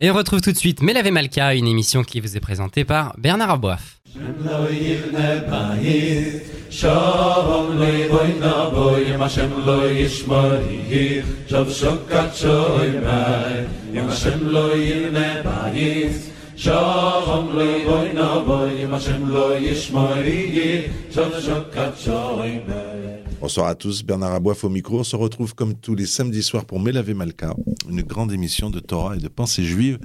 Et 0.00 0.10
on 0.10 0.14
retrouve 0.14 0.40
tout 0.40 0.50
de 0.50 0.56
suite 0.56 0.82
Melavé 0.82 1.12
Malka, 1.12 1.54
une 1.54 1.68
émission 1.68 2.02
qui 2.02 2.18
vous 2.18 2.36
est 2.36 2.40
présentée 2.40 2.84
par 2.84 3.14
Bernard 3.16 3.50
Aboif. 3.50 4.00
Bonsoir 23.44 23.66
à 23.66 23.74
tous, 23.74 24.02
Bernard 24.02 24.32
Aboif 24.32 24.64
au 24.64 24.70
micro. 24.70 25.00
On 25.00 25.04
se 25.04 25.16
retrouve 25.16 25.54
comme 25.54 25.74
tous 25.74 25.94
les 25.94 26.06
samedis 26.06 26.42
soirs 26.42 26.64
pour 26.64 26.80
Melavé 26.80 27.12
Malka, 27.12 27.54
une 27.90 28.00
grande 28.00 28.32
émission 28.32 28.70
de 28.70 28.80
Torah 28.80 29.16
et 29.16 29.18
de 29.18 29.28
pensée 29.28 29.64
juive. 29.64 29.98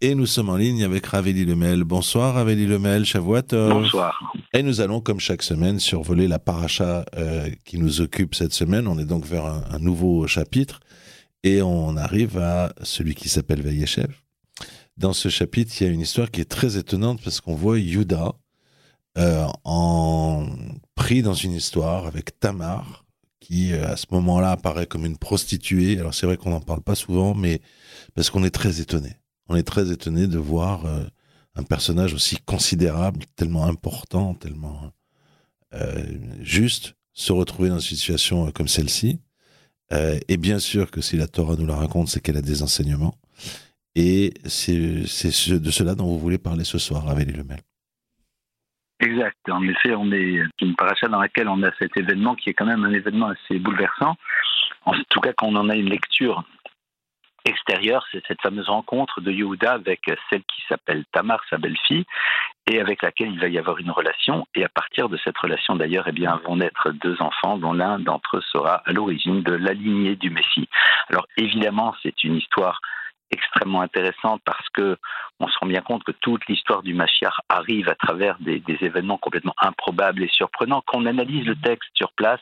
Et 0.00 0.14
nous 0.14 0.26
sommes 0.26 0.48
en 0.48 0.56
ligne 0.56 0.84
avec 0.84 1.04
Raveli 1.06 1.44
Lemel. 1.44 1.82
Bonsoir 1.82 2.34
Raveli 2.34 2.68
Lemel, 2.68 3.04
Shavuot. 3.04 3.42
Bonsoir. 3.50 4.32
Et 4.52 4.62
nous 4.62 4.80
allons, 4.80 5.00
comme 5.00 5.18
chaque 5.18 5.42
semaine, 5.42 5.80
survoler 5.80 6.28
la 6.28 6.38
paracha 6.38 7.04
euh, 7.16 7.50
qui 7.64 7.78
nous 7.78 8.00
occupe 8.00 8.36
cette 8.36 8.52
semaine. 8.52 8.86
On 8.86 8.96
est 9.00 9.04
donc 9.04 9.24
vers 9.24 9.46
un, 9.46 9.64
un 9.72 9.80
nouveau 9.80 10.28
chapitre. 10.28 10.78
Et 11.42 11.60
on 11.62 11.96
arrive 11.96 12.38
à 12.38 12.72
celui 12.84 13.16
qui 13.16 13.28
s'appelle 13.28 13.60
Vayeshev. 13.60 14.14
Dans 14.96 15.14
ce 15.14 15.28
chapitre, 15.30 15.74
il 15.80 15.84
y 15.88 15.90
a 15.90 15.92
une 15.92 16.02
histoire 16.02 16.30
qui 16.30 16.42
est 16.42 16.48
très 16.48 16.76
étonnante 16.76 17.20
parce 17.24 17.40
qu'on 17.40 17.56
voit 17.56 17.80
Yuda 17.80 18.34
euh, 19.18 19.46
en 19.64 20.46
pris 20.98 21.22
dans 21.22 21.34
une 21.34 21.52
histoire 21.52 22.06
avec 22.06 22.38
Tamar, 22.40 23.04
qui 23.38 23.72
euh, 23.72 23.92
à 23.92 23.96
ce 23.96 24.06
moment-là 24.10 24.50
apparaît 24.50 24.86
comme 24.86 25.06
une 25.06 25.16
prostituée. 25.16 25.98
Alors 26.00 26.12
c'est 26.12 26.26
vrai 26.26 26.36
qu'on 26.36 26.50
n'en 26.50 26.60
parle 26.60 26.82
pas 26.82 26.96
souvent, 26.96 27.34
mais 27.34 27.60
parce 28.14 28.30
qu'on 28.30 28.42
est 28.42 28.50
très 28.62 28.80
étonné. 28.80 29.12
On 29.48 29.54
est 29.54 29.62
très 29.62 29.92
étonné 29.92 30.26
de 30.26 30.38
voir 30.38 30.84
euh, 30.86 31.04
un 31.54 31.62
personnage 31.62 32.14
aussi 32.14 32.36
considérable, 32.44 33.20
tellement 33.36 33.64
important, 33.66 34.34
tellement 34.34 34.90
euh, 35.74 36.04
juste, 36.40 36.94
se 37.12 37.32
retrouver 37.32 37.68
dans 37.68 37.78
une 37.78 37.96
situation 37.96 38.50
comme 38.50 38.68
celle-ci. 38.68 39.20
Et 40.28 40.36
bien 40.36 40.58
sûr 40.58 40.90
que 40.90 41.00
si 41.00 41.16
la 41.16 41.26
Torah 41.28 41.56
nous 41.56 41.64
la 41.64 41.76
raconte, 41.76 42.08
c'est 42.08 42.20
qu'elle 42.20 42.36
a 42.36 42.42
des 42.42 42.62
enseignements. 42.62 43.14
Et 43.94 44.34
c'est 44.44 45.04
c'est 45.06 45.30
ce- 45.30 45.54
de 45.54 45.70
cela 45.70 45.94
dont 45.94 46.06
vous 46.12 46.18
voulez 46.18 46.36
parler 46.38 46.64
ce 46.64 46.76
soir, 46.78 47.06
Ravel 47.06 47.30
Lemel. 47.32 47.60
Exact. 49.00 49.36
En 49.48 49.62
effet, 49.62 49.94
on 49.94 50.10
est 50.10 50.42
une 50.60 50.74
paracha 50.74 51.06
dans 51.06 51.20
laquelle 51.20 51.48
on 51.48 51.62
a 51.62 51.70
cet 51.78 51.96
événement 51.96 52.34
qui 52.34 52.50
est 52.50 52.54
quand 52.54 52.66
même 52.66 52.84
un 52.84 52.92
événement 52.92 53.28
assez 53.28 53.58
bouleversant. 53.58 54.16
En 54.84 54.92
tout 55.08 55.20
cas, 55.20 55.32
quand 55.36 55.46
on 55.46 55.56
en 55.56 55.68
a 55.68 55.76
une 55.76 55.88
lecture 55.88 56.42
extérieure, 57.44 58.04
c'est 58.10 58.22
cette 58.26 58.42
fameuse 58.42 58.68
rencontre 58.68 59.20
de 59.20 59.30
Yehuda 59.30 59.72
avec 59.72 60.00
celle 60.28 60.42
qui 60.42 60.62
s'appelle 60.68 61.04
Tamar, 61.12 61.40
sa 61.48 61.58
belle-fille, 61.58 62.04
et 62.70 62.80
avec 62.80 63.02
laquelle 63.02 63.30
il 63.30 63.40
va 63.40 63.48
y 63.48 63.58
avoir 63.58 63.78
une 63.78 63.90
relation. 63.90 64.46
Et 64.54 64.64
à 64.64 64.68
partir 64.68 65.08
de 65.08 65.16
cette 65.24 65.38
relation, 65.38 65.76
d'ailleurs, 65.76 66.08
eh 66.08 66.12
bien, 66.12 66.40
vont 66.44 66.56
naître 66.56 66.90
deux 66.90 67.16
enfants, 67.22 67.56
dont 67.56 67.72
l'un 67.72 67.98
d'entre 68.00 68.38
eux 68.38 68.44
sera 68.52 68.82
à 68.84 68.92
l'origine 68.92 69.42
de 69.42 69.54
la 69.54 69.72
lignée 69.72 70.16
du 70.16 70.30
Messie. 70.30 70.68
Alors, 71.08 71.26
évidemment, 71.36 71.94
c'est 72.02 72.24
une 72.24 72.36
histoire 72.36 72.80
extrêmement 73.30 73.82
intéressante 73.82 74.40
parce 74.44 74.68
que 74.70 74.96
on 75.40 75.48
se 75.48 75.58
rend 75.58 75.66
bien 75.66 75.82
compte 75.82 76.04
que 76.04 76.12
toute 76.12 76.46
l'histoire 76.46 76.82
du 76.82 76.94
Mashiach 76.94 77.40
arrive 77.48 77.88
à 77.88 77.94
travers 77.94 78.38
des, 78.40 78.60
des 78.60 78.78
événements 78.80 79.18
complètement 79.18 79.54
improbables 79.58 80.22
et 80.22 80.28
surprenants. 80.28 80.82
Quand 80.86 80.98
on 80.98 81.06
analyse 81.06 81.46
le 81.46 81.56
texte 81.56 81.90
sur 81.94 82.12
place, 82.12 82.40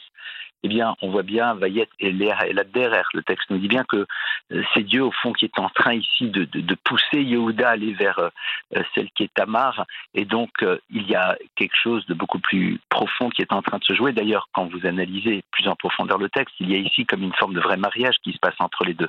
eh 0.67 0.69
bien, 0.69 0.97
on 1.01 1.11
voit 1.11 1.23
bien 1.23 1.55
Vayet 1.55 1.89
et 2.01 2.11
la 2.11 2.65
derrière. 2.65 3.09
Le 3.15 3.23
texte 3.23 3.49
nous 3.51 3.59
dit 3.59 3.69
bien 3.69 3.85
que 3.85 4.05
euh, 4.53 4.63
c'est 4.75 4.83
Dieu, 4.83 5.05
au 5.05 5.13
fond, 5.13 5.33
qui 5.33 5.45
est 5.45 5.59
en 5.61 5.69
train 5.69 5.95
ici 5.95 6.29
de, 6.29 6.75
pousser 6.83 7.23
Yehuda 7.23 7.69
à 7.69 7.73
aller 7.73 7.93
vers 7.93 8.19
euh, 8.19 8.83
celle 8.95 9.09
qui 9.13 9.23
est 9.23 9.33
Tamar. 9.33 9.87
Et 10.15 10.25
donc, 10.25 10.51
euh, 10.63 10.79
il 10.91 11.09
y 11.09 11.15
a 11.15 11.39
quelque 11.55 11.77
chose 11.81 12.05
de 12.07 12.15
beaucoup 12.15 12.41
plus 12.41 12.81
profond 12.89 13.31
qui 13.31 13.43
est 13.43 13.53
en 13.53 13.63
train 13.63 13.79
de 13.79 13.85
se 13.85 13.95
jouer. 13.95 14.13
D'ailleurs, 14.13 14.49
quand 14.53 14.67
vous 14.67 14.85
analysez 14.87 15.45
plus 15.53 15.69
en 15.69 15.77
profondeur 15.77 16.19
le 16.19 16.29
texte, 16.29 16.57
il 16.59 16.71
y 16.71 16.75
a 16.75 16.79
ici 16.79 17.07
comme 17.07 17.23
une 17.23 17.35
forme 17.35 17.55
de 17.55 17.61
vrai 17.61 17.77
mariage 17.77 18.17
qui 18.25 18.33
se 18.33 18.39
passe 18.39 18.57
entre 18.59 18.85
les 18.85 18.95
deux. 18.95 19.09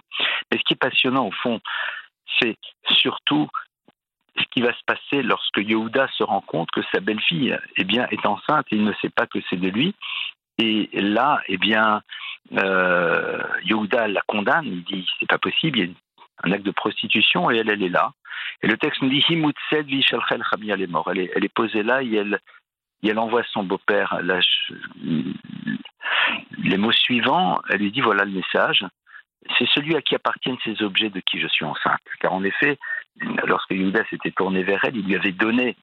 Mais 0.51 0.59
ce 0.59 0.63
qui 0.63 0.73
est 0.73 0.79
passionnant, 0.79 1.25
au 1.25 1.31
fond, 1.31 1.59
c'est 2.39 2.57
surtout 2.91 3.47
ce 4.37 4.43
qui 4.51 4.61
va 4.61 4.73
se 4.73 4.83
passer 4.85 5.23
lorsque 5.23 5.57
Yehuda 5.57 6.07
se 6.15 6.23
rend 6.23 6.41
compte 6.41 6.69
que 6.69 6.81
sa 6.93 6.99
belle-fille 6.99 7.57
eh 7.77 7.83
bien, 7.83 8.07
est 8.11 8.25
enceinte 8.27 8.67
et 8.69 8.75
il 8.75 8.83
ne 8.83 8.93
sait 9.01 9.09
pas 9.09 9.25
que 9.25 9.39
c'est 9.49 9.59
de 9.59 9.69
lui. 9.69 9.95
Et 10.59 10.89
là, 10.93 11.41
eh 11.47 11.57
bien, 11.57 12.01
euh, 12.53 13.43
la 13.91 14.21
condamne. 14.27 14.65
Il 14.65 14.83
dit 14.83 15.07
c'est 15.19 15.29
pas 15.29 15.37
possible, 15.37 15.79
il 15.79 15.89
y 15.89 15.91
a 15.91 15.93
un 16.43 16.51
acte 16.51 16.65
de 16.65 16.71
prostitution 16.71 17.51
et 17.51 17.57
elle, 17.57 17.69
elle 17.69 17.83
est 17.83 17.89
là. 17.89 18.11
Et 18.61 18.67
le 18.67 18.77
texte 18.77 19.01
nous 19.01 19.09
dit 19.09 19.23
Himutsed 19.29 19.85
vishalchel 19.85 20.43
Chami, 20.49 20.69
elle 20.69 20.81
est 20.81 20.87
morte. 20.87 21.09
Elle 21.13 21.43
est, 21.43 21.53
posée 21.53 21.83
là 21.83 22.01
et 22.01 22.13
elle, 22.15 22.39
elle 23.03 23.19
envoie 23.19 23.43
son 23.51 23.63
beau-père 23.63 24.19
les 26.63 26.77
mots 26.77 26.91
suivants. 26.91 27.59
Elle 27.69 27.81
lui 27.81 27.91
dit 27.91 28.01
voilà 28.01 28.25
le 28.25 28.31
message. 28.31 28.85
C'est 29.57 29.69
celui 29.69 29.95
à 29.95 30.01
qui 30.01 30.15
appartiennent 30.15 30.57
ces 30.63 30.81
objets 30.81 31.09
de 31.09 31.19
qui 31.19 31.39
je 31.39 31.47
suis 31.47 31.65
enceinte. 31.65 32.01
Car 32.19 32.33
en 32.33 32.43
effet, 32.43 32.77
lorsque 33.45 33.71
Yehuda 33.71 34.03
s'était 34.09 34.31
tourné 34.31 34.63
vers 34.63 34.83
elle, 34.83 34.97
il 34.97 35.05
lui 35.05 35.15
avait 35.15 35.31
donné 35.31 35.75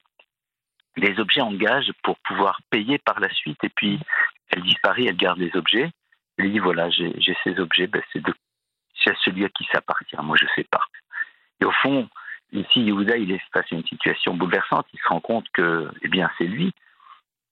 des 0.96 1.18
objets 1.18 1.40
en 1.40 1.52
gage 1.52 1.90
pour 2.02 2.18
pouvoir 2.20 2.60
payer 2.70 2.98
par 2.98 3.20
la 3.20 3.28
suite. 3.30 3.62
Et 3.64 3.68
puis, 3.68 3.98
elle 4.50 4.62
disparaît, 4.62 5.04
elle 5.04 5.16
garde 5.16 5.38
les 5.38 5.54
objets. 5.56 5.90
Elle 6.36 6.52
dit 6.52 6.58
voilà, 6.58 6.90
j'ai 6.90 7.36
ces 7.44 7.58
objets, 7.60 7.86
ben, 7.86 8.02
c'est 8.12 8.20
à 9.10 9.14
celui 9.24 9.44
à 9.44 9.48
qui 9.48 9.64
ça 9.70 9.78
appartient. 9.78 10.16
Moi, 10.22 10.36
je 10.40 10.46
sais 10.54 10.66
pas. 10.70 10.82
Et 11.60 11.64
au 11.64 11.70
fond, 11.70 12.08
ici, 12.52 12.80
Yehuda, 12.80 13.16
il 13.16 13.32
est 13.32 13.42
face 13.52 13.66
à 13.70 13.74
une 13.74 13.86
situation 13.86 14.34
bouleversante. 14.34 14.86
Il 14.92 15.00
se 15.00 15.08
rend 15.08 15.20
compte 15.20 15.46
que, 15.52 15.90
eh 16.02 16.08
bien, 16.08 16.30
c'est 16.38 16.46
lui. 16.46 16.72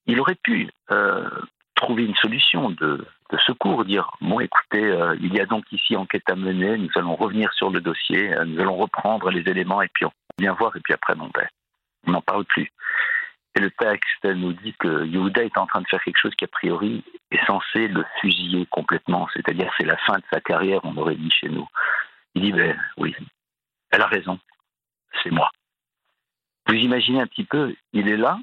Il 0.07 0.19
aurait 0.21 0.39
pu 0.43 0.69
euh, 0.91 1.29
trouver 1.75 2.05
une 2.05 2.17
solution 2.17 2.71
de, 2.71 3.07
de 3.31 3.39
secours, 3.39 3.85
dire 3.85 4.11
bon, 4.21 4.41
écoutez, 4.41 4.85
euh, 4.85 5.17
il 5.21 5.35
y 5.35 5.41
a 5.41 5.47
donc 5.47 5.71
ici 5.73 5.97
enquête 5.97 6.29
à 6.29 6.35
mener. 6.35 6.77
Nous 6.77 6.91
allons 6.97 7.15
revenir 7.15 7.53
sur 7.53 7.71
le 7.71 7.81
dossier, 7.81 8.35
euh, 8.35 8.45
nous 8.45 8.61
allons 8.61 8.77
reprendre 8.77 9.31
les 9.31 9.49
éléments 9.49 9.83
et 9.83 9.89
puis 9.89 10.05
on 10.05 10.13
vient 10.39 10.55
voir. 10.55 10.77
Et 10.77 10.81
puis 10.81 10.95
après, 10.95 11.15
bon, 11.15 11.31
ben, 11.33 11.47
on 12.07 12.13
n'en 12.13 12.23
parle 12.23 12.45
plus. 12.45 12.71
Et 13.55 13.61
le 13.61 13.71
texte 13.71 14.25
nous 14.25 14.53
dit 14.53 14.75
que 14.79 15.05
Yehuda 15.05 15.45
est 15.45 15.59
en 15.59 15.67
train 15.67 15.83
de 15.83 15.89
faire 15.89 16.03
quelque 16.03 16.19
chose 16.19 16.35
qui, 16.37 16.45
a 16.45 16.49
priori, 16.49 17.05
est 17.31 17.45
censé 17.47 17.87
le 17.89 18.05
fusiller 18.21 18.67
complètement. 18.67 19.29
C'est-à-dire, 19.35 19.71
c'est 19.77 19.85
la 19.85 19.99
fin 19.99 20.19
de 20.19 20.25
sa 20.33 20.41
carrière, 20.41 20.81
on 20.85 20.97
aurait 20.97 21.17
dit 21.17 21.31
chez 21.31 21.49
nous. 21.49 21.69
Il 22.35 22.43
dit, 22.43 22.53
ben 22.53 22.81
oui, 22.97 23.15
elle 23.91 24.01
a 24.01 24.07
raison, 24.07 24.39
c'est 25.23 25.31
moi. 25.31 25.51
Vous 26.67 26.75
imaginez 26.75 27.21
un 27.21 27.27
petit 27.27 27.45
peu, 27.45 27.75
il 27.93 28.09
est 28.09 28.17
là, 28.17 28.39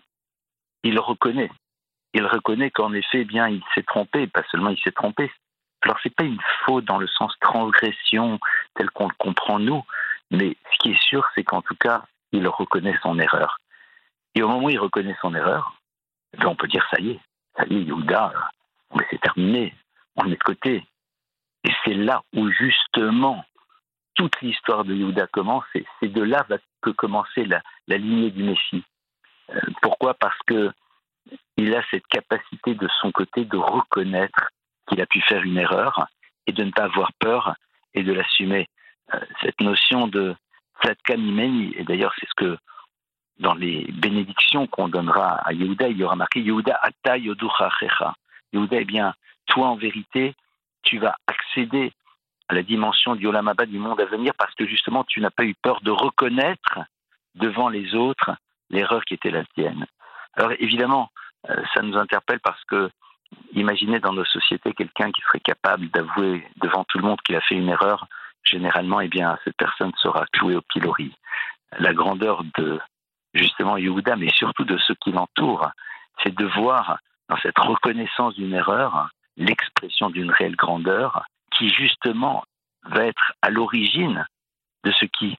il 0.84 1.00
reconnaît. 1.00 1.52
Il 2.14 2.26
reconnaît 2.26 2.72
qu'en 2.72 2.94
effet, 2.94 3.24
bien, 3.24 3.48
il 3.48 3.64
s'est 3.74 3.84
trompé, 3.84 4.28
pas 4.28 4.44
seulement 4.52 4.70
il 4.70 4.80
s'est 4.80 4.92
trompé. 4.92 5.32
Alors, 5.82 5.98
c'est 6.04 6.14
pas 6.14 6.24
une 6.24 6.42
faute 6.66 6.86
dans 6.86 6.98
le 6.98 7.08
sens 7.08 7.34
transgression 7.40 8.40
tel 8.76 8.90
qu'on 8.92 9.08
le 9.08 9.14
comprend 9.18 9.60
nous, 9.60 9.84
mais 10.30 10.58
ce 10.72 10.78
qui 10.80 10.92
est 10.92 11.02
sûr, 11.02 11.26
c'est 11.34 11.44
qu'en 11.44 11.62
tout 11.62 11.76
cas, 11.76 12.04
il 12.32 12.48
reconnaît 12.48 12.98
son 13.02 13.18
erreur. 13.18 13.60
Et 14.36 14.44
au 14.44 14.48
moment 14.48 14.68
où 14.68 14.70
il 14.70 14.80
reconnaît 14.80 15.18
son 15.22 15.34
erreur, 15.36 15.74
eh 16.34 16.46
on 16.46 16.56
peut 16.56 16.68
dire 16.68 16.86
ça 16.92 17.00
y 17.00 17.12
est, 17.12 17.20
ça 17.58 17.66
y 17.66 17.76
est, 17.76 17.84
Yehuda, 17.84 18.34
euh, 18.96 19.00
c'est 19.10 19.22
terminé, 19.22 19.74
on 20.16 20.26
est 20.26 20.38
de 20.38 20.44
côté. 20.44 20.86
Et 21.64 21.72
c'est 21.84 21.94
là 21.94 22.22
où 22.36 22.50
justement 22.52 23.44
toute 24.16 24.40
l'histoire 24.42 24.84
de 24.84 24.94
Yehuda 24.94 25.28
commence, 25.28 25.66
et 25.76 25.86
c'est 26.00 26.10
de 26.10 26.22
là 26.22 26.46
que 26.82 26.90
commencer 26.92 27.46
la, 27.46 27.62
la 27.88 27.98
lignée 27.98 28.32
du 28.32 28.44
Messie. 28.44 28.84
Euh, 29.50 29.60
pourquoi? 29.82 30.14
Parce 30.14 30.38
que 30.46 30.72
il 31.58 31.76
a 31.76 31.84
cette 31.92 32.08
capacité 32.08 32.76
de 32.76 32.88
son 33.02 33.12
côté 33.12 33.46
de 33.46 33.58
reconnaître 33.58 34.50
qu'il 34.88 35.02
a 35.02 35.06
pu 35.06 35.22
faire 35.22 35.44
une 35.44 35.58
erreur 35.58 36.08
et 36.48 36.52
de 36.52 36.64
ne 36.64 36.72
pas 36.72 36.84
avoir 36.84 37.12
peur 37.20 37.56
et 37.94 38.04
de 38.04 38.14
l'assumer. 38.14 38.68
Euh, 39.14 39.20
cette 39.42 39.60
notion 39.62 40.08
de 40.08 40.36
tzadkan 40.82 41.18
imeni, 41.18 41.74
et 41.76 41.84
d'ailleurs 41.84 42.14
c'est 42.20 42.28
ce 42.28 42.36
que 42.36 42.58
dans 43.40 43.54
les 43.54 43.86
bénédictions 43.94 44.68
qu'on 44.68 44.90
donnera 44.90 45.36
à 45.36 45.54
Yehuda, 45.54 45.88
il 45.88 45.98
y 45.98 46.04
aura 46.04 46.16
marqué 46.16 46.42
Yehuda 46.42 46.80
ata 46.82 47.18
yoducha 47.18 47.68
achecha. 47.68 48.14
Yehuda, 48.54 48.82
eh 48.82 48.86
bien, 48.86 49.14
toi 49.46 49.68
en 49.68 49.76
vérité, 49.76 50.36
tu 50.84 50.98
vas 51.00 51.16
accéder 51.28 51.94
à 52.50 52.56
la 52.56 52.64
dimension 52.64 53.16
du 53.16 53.28
Olam 53.28 53.52
du 53.68 53.80
monde 53.80 54.02
à 54.02 54.06
venir, 54.06 54.34
parce 54.38 54.54
que 54.56 54.66
justement, 54.66 55.04
tu 55.04 55.22
n'as 55.22 55.30
pas 55.30 55.46
eu 55.46 55.54
peur 55.54 55.82
de 55.82 55.92
reconnaître 55.92 56.80
devant 57.36 57.70
les 57.70 57.96
autres 57.96 58.32
l'erreur 58.70 59.04
qui 59.06 59.14
était 59.14 59.32
la 59.32 59.46
tienne. 59.56 59.86
Alors 60.34 60.52
évidemment, 60.60 61.10
euh, 61.50 61.64
ça 61.74 61.82
nous 61.82 61.98
interpelle 61.98 62.40
parce 62.40 62.64
que 62.66 62.90
imaginez 63.54 64.00
dans 64.00 64.14
nos 64.14 64.26
sociétés 64.26 64.74
quelqu'un 64.74 65.12
qui 65.12 65.22
serait 65.22 65.40
capable 65.40 65.90
d'avouer 65.90 66.46
devant 66.58 66.84
tout 66.86 66.98
le 66.98 67.04
monde 67.04 67.22
qu'il 67.22 67.36
a 67.36 67.42
fait 67.42 67.56
une 67.56 67.70
erreur, 67.70 68.08
généralement, 68.44 69.00
eh 69.02 69.08
bien, 69.08 69.38
cette 69.44 69.58
personne 69.58 69.92
sera 69.98 70.26
clouée 70.34 70.56
au 70.56 70.62
pilori. 70.62 71.14
La 71.78 71.94
grandeur 71.94 72.44
de 72.58 72.80
justement 73.34 73.78
Yehuda, 73.78 74.16
mais 74.16 74.30
surtout 74.30 74.66
de 74.66 74.78
ceux 74.78 74.96
qui 74.96 75.12
l'entourent, 75.12 75.70
c'est 76.24 76.34
de 76.34 76.46
voir 76.46 77.00
dans 77.30 77.38
cette 77.38 77.58
reconnaissance 77.58 78.36
d'une 78.36 78.54
erreur 78.54 79.10
l'expression 79.38 80.10
d'une 80.10 80.32
réelle 80.32 80.56
grandeur 80.56 81.24
qui 81.52 81.70
justement 81.70 82.44
va 82.84 83.06
être 83.06 83.34
à 83.42 83.50
l'origine 83.50 84.26
de 84.84 84.92
ce 84.92 85.06
qui 85.06 85.38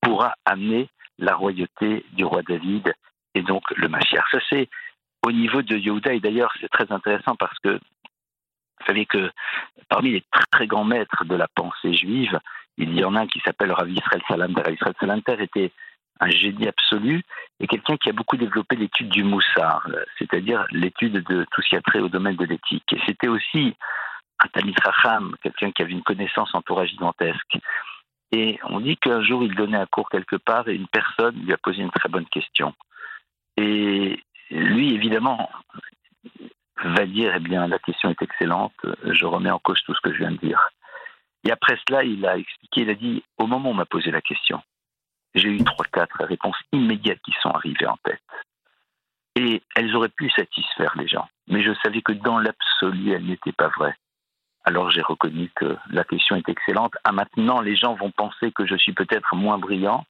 pourra 0.00 0.34
amener 0.44 0.88
la 1.18 1.34
royauté 1.34 2.04
du 2.12 2.24
roi 2.24 2.42
David 2.42 2.92
et 3.34 3.42
donc 3.42 3.62
le 3.76 3.88
Mashiach. 3.88 4.24
Ça, 4.30 4.38
c'est 4.48 4.68
au 5.24 5.32
niveau 5.32 5.62
de 5.62 5.76
Yehuda, 5.76 6.14
et 6.14 6.20
d'ailleurs, 6.20 6.52
c'est 6.60 6.70
très 6.70 6.90
intéressant 6.90 7.36
parce 7.36 7.58
que 7.58 7.78
vous 7.78 8.86
savez 8.86 9.04
que 9.04 9.30
parmi 9.88 10.12
les 10.12 10.24
très 10.50 10.66
grands 10.66 10.84
maîtres 10.84 11.24
de 11.26 11.34
la 11.34 11.46
pensée 11.48 11.92
juive, 11.92 12.38
il 12.78 12.98
y 12.98 13.04
en 13.04 13.14
a 13.14 13.20
un 13.20 13.26
qui 13.26 13.40
s'appelle 13.40 13.72
Rav 13.72 13.90
Israël 13.90 14.22
Salanter. 14.26 14.72
Israël 14.72 14.94
Salanter 14.98 15.42
était 15.42 15.72
un 16.20 16.30
génie 16.30 16.68
absolu 16.68 17.22
et 17.58 17.66
quelqu'un 17.66 17.96
qui 17.96 18.10
a 18.10 18.12
beaucoup 18.12 18.36
développé 18.36 18.76
l'étude 18.76 19.08
du 19.08 19.24
moussard, 19.24 19.86
c'est-à-dire 20.18 20.66
l'étude 20.70 21.24
de 21.24 21.46
tout 21.50 21.62
ce 21.62 21.68
qui 21.70 21.76
a 21.76 21.80
trait 21.80 22.00
au 22.00 22.08
domaine 22.08 22.36
de 22.36 22.44
l'éthique. 22.44 22.92
Et 22.92 23.00
c'était 23.06 23.28
aussi 23.28 23.74
un 24.38 24.48
Talmid 24.48 24.78
Racham, 24.82 25.34
quelqu'un 25.42 25.72
qui 25.72 25.82
avait 25.82 25.92
une 25.92 26.02
connaissance 26.02 26.54
entourage 26.54 26.90
gigantesque. 26.90 27.58
Et 28.32 28.58
on 28.64 28.80
dit 28.80 28.96
qu'un 28.96 29.22
jour, 29.22 29.42
il 29.42 29.54
donnait 29.54 29.78
un 29.78 29.86
cours 29.86 30.08
quelque 30.08 30.36
part 30.36 30.68
et 30.68 30.74
une 30.74 30.86
personne 30.86 31.42
lui 31.42 31.52
a 31.52 31.58
posé 31.58 31.82
une 31.82 31.90
très 31.90 32.08
bonne 32.08 32.26
question. 32.26 32.74
Et 33.56 34.22
lui, 34.50 34.94
évidemment, 34.94 35.50
va 36.82 37.06
dire, 37.06 37.34
eh 37.34 37.40
bien, 37.40 37.66
la 37.66 37.78
question 37.78 38.10
est 38.10 38.22
excellente, 38.22 38.74
je 39.04 39.26
remets 39.26 39.50
en 39.50 39.58
cause 39.58 39.82
tout 39.84 39.94
ce 39.94 40.00
que 40.00 40.12
je 40.12 40.18
viens 40.18 40.32
de 40.32 40.38
dire. 40.38 40.70
Et 41.44 41.50
après 41.50 41.78
cela, 41.86 42.04
il 42.04 42.24
a 42.26 42.36
expliqué, 42.36 42.82
il 42.82 42.90
a 42.90 42.94
dit, 42.94 43.22
au 43.38 43.46
moment 43.46 43.70
où 43.70 43.72
on 43.72 43.76
m'a 43.76 43.86
posé 43.86 44.10
la 44.10 44.20
question, 44.20 44.62
j'ai 45.34 45.48
eu 45.48 45.64
trois, 45.64 45.86
quatre 45.92 46.24
réponses 46.24 46.58
immédiates 46.72 47.20
qui 47.24 47.32
sont 47.42 47.50
arrivées 47.50 47.86
en 47.86 47.96
tête. 48.04 48.20
Et 49.36 49.62
elles 49.76 49.94
auraient 49.94 50.08
pu 50.08 50.28
satisfaire 50.30 50.92
les 50.96 51.06
gens. 51.06 51.28
Mais 51.48 51.62
je 51.62 51.72
savais 51.82 52.02
que 52.02 52.12
dans 52.12 52.38
l'absolu, 52.38 53.12
elles 53.12 53.26
n'étaient 53.26 53.52
pas 53.52 53.68
vraies. 53.68 53.96
Alors 54.64 54.90
j'ai 54.90 55.02
reconnu 55.02 55.50
que 55.54 55.76
la 55.90 56.04
question 56.04 56.36
est 56.36 56.48
excellente. 56.48 56.94
Ah, 57.04 57.12
maintenant, 57.12 57.60
les 57.60 57.76
gens 57.76 57.94
vont 57.94 58.10
penser 58.10 58.52
que 58.52 58.66
je 58.66 58.76
suis 58.76 58.92
peut-être 58.92 59.34
moins 59.34 59.58
brillant, 59.58 60.04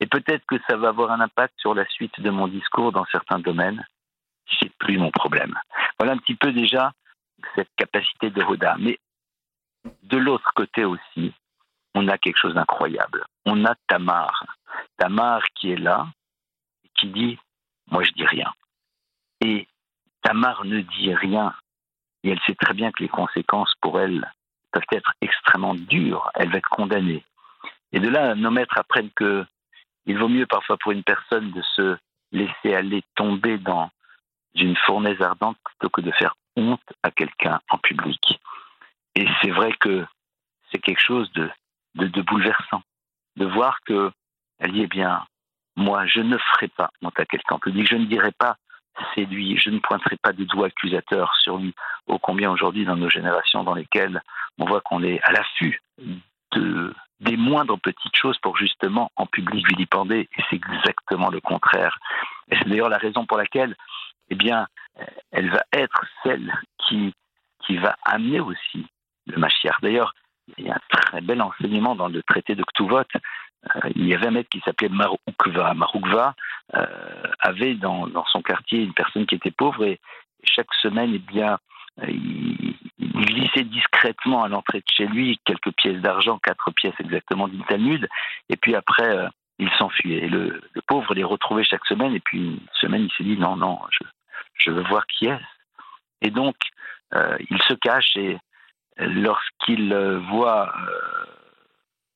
et 0.00 0.06
peut-être 0.06 0.44
que 0.46 0.56
ça 0.68 0.76
va 0.76 0.88
avoir 0.88 1.12
un 1.12 1.20
impact 1.20 1.54
sur 1.58 1.74
la 1.74 1.86
suite 1.86 2.20
de 2.20 2.30
mon 2.30 2.48
discours 2.48 2.90
dans 2.90 3.04
certains 3.06 3.38
domaines. 3.38 3.86
C'est 4.60 4.72
plus 4.78 4.98
mon 4.98 5.12
problème. 5.12 5.54
Voilà 5.98 6.14
un 6.14 6.18
petit 6.18 6.34
peu 6.34 6.52
déjà 6.52 6.92
cette 7.54 7.70
capacité 7.76 8.30
de 8.30 8.42
Roda. 8.42 8.74
Mais 8.80 8.98
de 10.02 10.16
l'autre 10.16 10.50
côté 10.54 10.84
aussi, 10.84 11.32
on 11.94 12.08
a 12.08 12.18
quelque 12.18 12.38
chose 12.38 12.54
d'incroyable. 12.54 13.24
On 13.46 13.64
a 13.64 13.74
Tamar. 13.86 14.44
Tamar 15.02 15.42
qui 15.56 15.72
est 15.72 15.76
là, 15.78 16.06
qui 16.94 17.08
dit 17.08 17.36
Moi, 17.90 18.04
je 18.04 18.12
dis 18.12 18.24
rien. 18.24 18.52
Et 19.40 19.66
Tamar 20.22 20.64
ne 20.64 20.80
dit 20.80 21.12
rien. 21.12 21.52
Et 22.22 22.30
elle 22.30 22.40
sait 22.46 22.54
très 22.54 22.72
bien 22.72 22.92
que 22.92 23.02
les 23.02 23.08
conséquences 23.08 23.74
pour 23.80 23.98
elle 23.98 24.32
peuvent 24.70 24.84
être 24.92 25.12
extrêmement 25.20 25.74
dures. 25.74 26.30
Elle 26.36 26.52
va 26.52 26.58
être 26.58 26.68
condamnée. 26.68 27.24
Et 27.90 27.98
de 27.98 28.08
là, 28.08 28.36
nos 28.36 28.52
maîtres 28.52 28.78
apprennent 28.78 29.10
que 29.10 29.44
il 30.06 30.16
vaut 30.18 30.28
mieux 30.28 30.46
parfois 30.46 30.76
pour 30.76 30.92
une 30.92 31.02
personne 31.02 31.50
de 31.50 31.62
se 31.74 31.96
laisser 32.30 32.72
aller 32.72 33.02
tomber 33.16 33.58
dans 33.58 33.90
une 34.54 34.76
fournaise 34.86 35.20
ardente 35.20 35.58
plutôt 35.64 35.90
que 35.90 36.00
de 36.00 36.12
faire 36.12 36.36
honte 36.54 36.92
à 37.02 37.10
quelqu'un 37.10 37.60
en 37.70 37.78
public. 37.78 38.40
Et 39.16 39.26
c'est 39.42 39.50
vrai 39.50 39.72
que 39.80 40.06
c'est 40.70 40.78
quelque 40.78 41.02
chose 41.04 41.28
de, 41.32 41.50
de, 41.96 42.22
bouleversant, 42.22 42.82
de 43.34 43.46
voir 43.46 43.80
que 43.84 44.12
elle 44.62 44.72
dit, 44.72 44.82
eh 44.82 44.86
bien, 44.86 45.24
moi, 45.76 46.06
je 46.06 46.20
ne 46.20 46.38
ferai 46.38 46.68
pas 46.68 46.90
honte 47.02 47.18
à 47.18 47.24
quelqu'un 47.24 47.56
en 47.56 47.58
public, 47.58 47.86
je 47.88 47.96
ne 47.96 48.06
dirai 48.06 48.32
pas 48.32 48.56
c'est 49.14 49.24
lui, 49.24 49.56
je 49.56 49.70
ne 49.70 49.78
pointerai 49.78 50.16
pas 50.16 50.32
de 50.32 50.44
doigt 50.44 50.66
accusateur 50.66 51.34
sur 51.36 51.58
lui. 51.58 51.74
Ô 52.06 52.18
combien 52.18 52.50
aujourd'hui 52.50 52.84
dans 52.84 52.96
nos 52.96 53.08
générations 53.08 53.64
dans 53.64 53.74
lesquelles 53.74 54.22
on 54.58 54.66
voit 54.66 54.82
qu'on 54.82 55.02
est 55.02 55.20
à 55.22 55.32
l'affût 55.32 55.80
de, 56.52 56.94
des 57.20 57.36
moindres 57.36 57.80
petites 57.80 58.16
choses 58.16 58.38
pour 58.38 58.56
justement 58.56 59.10
en 59.16 59.26
public 59.26 59.66
vilipender, 59.68 60.28
et 60.36 60.42
c'est 60.50 60.56
exactement 60.56 61.30
le 61.30 61.40
contraire. 61.40 61.98
Et 62.50 62.56
c'est 62.56 62.68
d'ailleurs 62.68 62.88
la 62.88 62.98
raison 62.98 63.24
pour 63.24 63.38
laquelle, 63.38 63.76
eh 64.28 64.34
bien, 64.34 64.66
elle 65.30 65.50
va 65.50 65.62
être 65.72 66.04
celle 66.22 66.52
qui, 66.86 67.14
va 67.78 67.96
amener 68.04 68.38
aussi 68.38 68.86
le 69.26 69.38
Mashiach. 69.38 69.80
D'ailleurs, 69.80 70.14
il 70.58 70.66
y 70.66 70.70
a 70.70 70.74
un 70.74 70.80
très 70.90 71.22
bel 71.22 71.40
enseignement 71.40 71.94
dans 71.94 72.08
le 72.08 72.22
traité 72.22 72.54
de 72.54 72.62
Ktuvot. 72.64 73.04
Euh, 73.76 73.90
il 73.94 74.06
y 74.06 74.14
avait 74.14 74.26
un 74.26 74.32
maître 74.32 74.48
qui 74.50 74.60
s'appelait 74.60 74.88
Maroukva. 74.88 75.74
Maroukva 75.74 76.34
euh, 76.74 76.86
avait 77.40 77.74
dans, 77.74 78.08
son 78.26 78.42
quartier 78.42 78.80
une 78.80 78.94
personne 78.94 79.26
qui 79.26 79.36
était 79.36 79.50
pauvre 79.50 79.84
et 79.84 80.00
chaque 80.44 80.72
semaine, 80.80 81.12
eh 81.14 81.18
bien, 81.18 81.58
il, 82.08 82.74
glissait 82.98 83.64
discrètement 83.64 84.42
à 84.42 84.48
l'entrée 84.48 84.80
de 84.80 84.84
chez 84.92 85.06
lui 85.06 85.38
quelques 85.44 85.72
pièces 85.72 86.00
d'argent, 86.00 86.38
quatre 86.38 86.70
pièces 86.72 86.94
exactement 86.98 87.48
d'une 87.48 87.64
Talmud, 87.64 88.08
et 88.48 88.56
puis 88.56 88.74
après, 88.74 89.16
euh, 89.16 89.28
il 89.58 89.70
s'enfuyait. 89.78 90.28
Le, 90.28 90.60
le, 90.72 90.82
pauvre 90.86 91.14
les 91.14 91.24
retrouvait 91.24 91.64
chaque 91.64 91.84
semaine, 91.86 92.14
et 92.14 92.20
puis 92.20 92.38
une 92.38 92.60
semaine, 92.80 93.04
il 93.04 93.12
s'est 93.12 93.24
dit 93.24 93.38
non, 93.38 93.56
non, 93.56 93.78
je, 94.58 94.70
veux 94.70 94.82
voir 94.82 95.06
qui 95.06 95.26
est. 95.26 95.38
Et 96.20 96.30
donc, 96.30 96.56
euh, 97.14 97.36
il 97.50 97.60
se 97.62 97.74
cache, 97.74 98.16
et 98.16 98.38
lorsqu'il 98.98 99.94
voit 100.30 100.72
euh, 100.76 101.24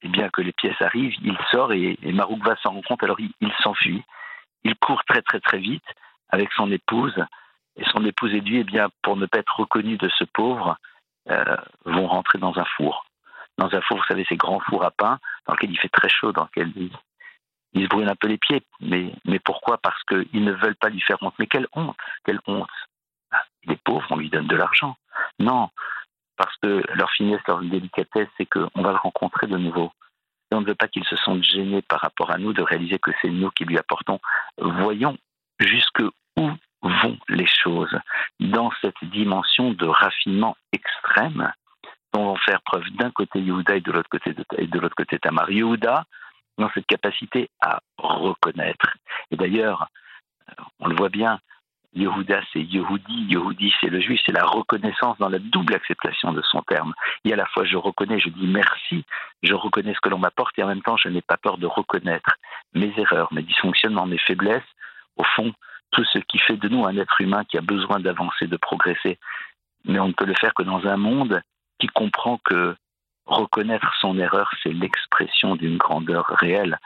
eh 0.07 0.09
bien, 0.09 0.29
que 0.31 0.41
les 0.41 0.53
pièces 0.53 0.81
arrivent, 0.81 1.15
il 1.23 1.37
sort, 1.51 1.73
et, 1.73 1.99
et 2.03 2.13
Marouk 2.13 2.45
va 2.45 2.57
s'en 2.57 2.71
rendre 2.71 2.87
compte, 2.87 3.03
alors 3.03 3.19
il, 3.21 3.53
s'enfuit. 3.63 4.03
Il 4.65 4.75
court 4.77 5.03
très, 5.05 5.23
très, 5.23 5.41
très 5.41 5.59
vite 5.59 5.85
avec 6.29 6.53
son 6.53 6.71
épouse 6.71 7.25
et 7.77 7.85
son 7.91 8.05
épouse 8.05 8.33
et 8.33 8.41
lui, 8.41 8.59
eh 8.59 8.65
bien, 8.65 8.89
pour 9.03 9.17
ne 9.17 9.27
pas 9.27 9.39
être 9.39 9.61
reconnu 9.61 9.97
de 9.97 10.09
ce 10.19 10.25
pauvre, 10.25 10.77
euh, 11.29 11.57
vont 11.85 12.07
rentrer 12.07 12.39
dans 12.39 12.57
un 12.59 12.65
four. 12.77 13.05
Dans 13.59 13.75
un 13.75 13.81
four, 13.81 13.99
vous 13.99 14.05
savez, 14.05 14.25
ces 14.29 14.37
grands 14.37 14.61
fours 14.61 14.85
à 14.85 14.91
pain, 14.91 15.19
dans 15.47 15.55
lequel 15.55 15.71
il 15.71 15.79
fait 15.79 15.89
très 15.89 16.09
chaud, 16.09 16.33
dans 16.33 16.45
lequel 16.45 16.73
il, 16.77 16.91
il 17.73 17.83
se 17.83 17.89
brûle 17.89 18.09
un 18.09 18.17
peu 18.17 18.29
les 18.29 18.39
pieds. 18.39 18.63
Mais, 18.81 19.13
mais 19.25 19.39
pourquoi? 19.39 19.79
Parce 19.79 20.03
qu'ils 20.05 20.45
ne 20.45 20.53
veulent 20.53 20.77
pas 20.77 20.89
lui 20.89 21.01
faire 21.01 21.19
honte. 21.21 21.35
Mais 21.39 21.47
quelle 21.47 21.67
honte? 21.73 21.97
Quelle 22.25 22.41
honte? 22.47 22.71
Ah, 23.31 23.43
Il 23.65 23.73
est 23.73 23.83
pauvre, 23.83 24.07
on 24.11 24.17
lui 24.17 24.31
donne 24.31 24.47
de 24.47 24.57
l'argent. 24.57 24.97
Non, 25.39 25.71
parce 26.37 26.55
que 26.63 26.83
leur 26.95 27.11
finesse, 27.13 27.41
leur 27.47 27.61
délicatesse, 27.61 28.29
c'est 28.37 28.47
qu'on 28.47 28.83
va 28.83 28.91
le 28.91 28.99
rencontrer 28.99 29.47
de 29.47 29.57
nouveau. 29.57 29.93
Et 30.51 30.55
on 30.55 30.61
ne 30.61 30.67
veut 30.67 30.75
pas 30.75 30.89
qu'il 30.89 31.05
se 31.05 31.17
sente 31.17 31.43
gêné 31.43 31.83
par 31.83 32.01
rapport 32.01 32.31
à 32.31 32.39
nous 32.39 32.53
de 32.53 32.63
réaliser 32.63 32.99
que 32.99 33.11
c'est 33.21 33.31
nous 33.31 33.51
qui 33.51 33.65
lui 33.65 33.79
apportons. 33.79 34.21
Voyons 34.59 35.17
jusque 35.59 36.03
où 36.37 36.51
vont 36.83 37.19
les 37.29 37.47
choses 37.47 37.99
dans 38.39 38.71
cette 38.81 39.03
dimension 39.03 39.73
de 39.73 39.87
raffinement 39.87 40.57
extrême 40.73 41.53
dont 42.13 42.27
vont 42.27 42.37
faire 42.37 42.63
preuve 42.63 42.85
d'un 42.93 43.11
côté 43.11 43.41
Yehuda 43.41 43.77
et 43.77 43.81
de 43.81 43.93
l'autre 43.93 44.09
côté, 44.09 44.35
et 44.57 44.67
de 44.67 44.79
l'autre 44.79 44.95
côté 44.95 45.19
Tamar. 45.19 45.51
Yehuda, 45.51 46.05
dans 46.59 46.71
cette 46.73 46.87
capacité 46.87 47.51
à 47.61 47.81
reconnaître. 47.99 48.97
Et 49.31 49.37
d'ailleurs, 49.37 49.89
on 50.79 50.89
le 50.89 50.97
voit 50.97 51.09
bien, 51.09 51.41
Yehuda 51.97 52.43
c'est 52.53 52.61
Yehudi, 52.61 53.27
Yehudi 53.31 53.73
c'est 53.81 53.89
le 53.89 54.01
juif, 54.01 54.21
c'est 54.25 54.33
la 54.33 54.45
reconnaissance 54.45 55.17
dans 55.19 55.31
la 55.31 55.39
double 55.39 55.75
acceptation 55.75 56.33
de 56.33 56.43
son 56.43 56.63
terme. 56.63 56.95
Et 57.25 57.33
à 57.33 57.37
la 57.37 57.47
fois 57.47 57.65
je 57.65 57.77
reconnais, 57.77 58.21
je 58.21 58.29
dis 58.29 58.47
merci, 58.47 59.05
je 59.43 59.55
reconnais 59.55 59.95
ce 59.95 60.01
que 60.01 60.11
l'on 60.11 60.19
m'apporte 60.19 60.59
et 60.59 60.63
en 60.63 60.69
même 60.69 60.83
temps 60.83 60.97
je 60.97 61.09
n'ai 61.09 61.23
pas 61.23 61.39
peur 61.39 61.59
de 61.59 61.67
reconnaître 61.67 62.37
mes 62.75 62.93
erreurs, 62.99 63.33
mes 63.33 63.43
dysfonctionnements, 63.43 64.07
mes 64.07 64.19
faiblesses. 64.19 64.63
Au 65.17 65.25
fond, 65.25 65.53
tout 65.91 66.05
ce 66.05 66.19
qui 66.19 66.39
fait 66.39 66.57
de 66.57 66.69
nous 66.69 66.85
un 66.85 66.97
être 66.97 67.21
humain 67.21 67.45
qui 67.45 67.57
a 67.57 67.63
besoin 67.63 67.99
d'avancer, 67.99 68.47
de 68.47 68.57
progresser. 68.57 69.19
Mais 69.87 69.99
on 69.99 70.09
ne 70.09 70.13
peut 70.13 70.27
le 70.27 70.35
faire 70.35 70.53
que 70.53 70.63
dans 70.63 70.87
un 70.87 70.97
monde 70.97 71.41
qui 71.79 71.87
comprend 71.87 72.39
que 72.45 72.77
reconnaître 73.25 73.93
son 74.01 74.19
erreur, 74.19 74.51
c'est 74.63 74.73
l'expression 74.73 75.57
d'une 75.57 75.79
grandeur 75.79 76.27
réelle, 76.27 76.79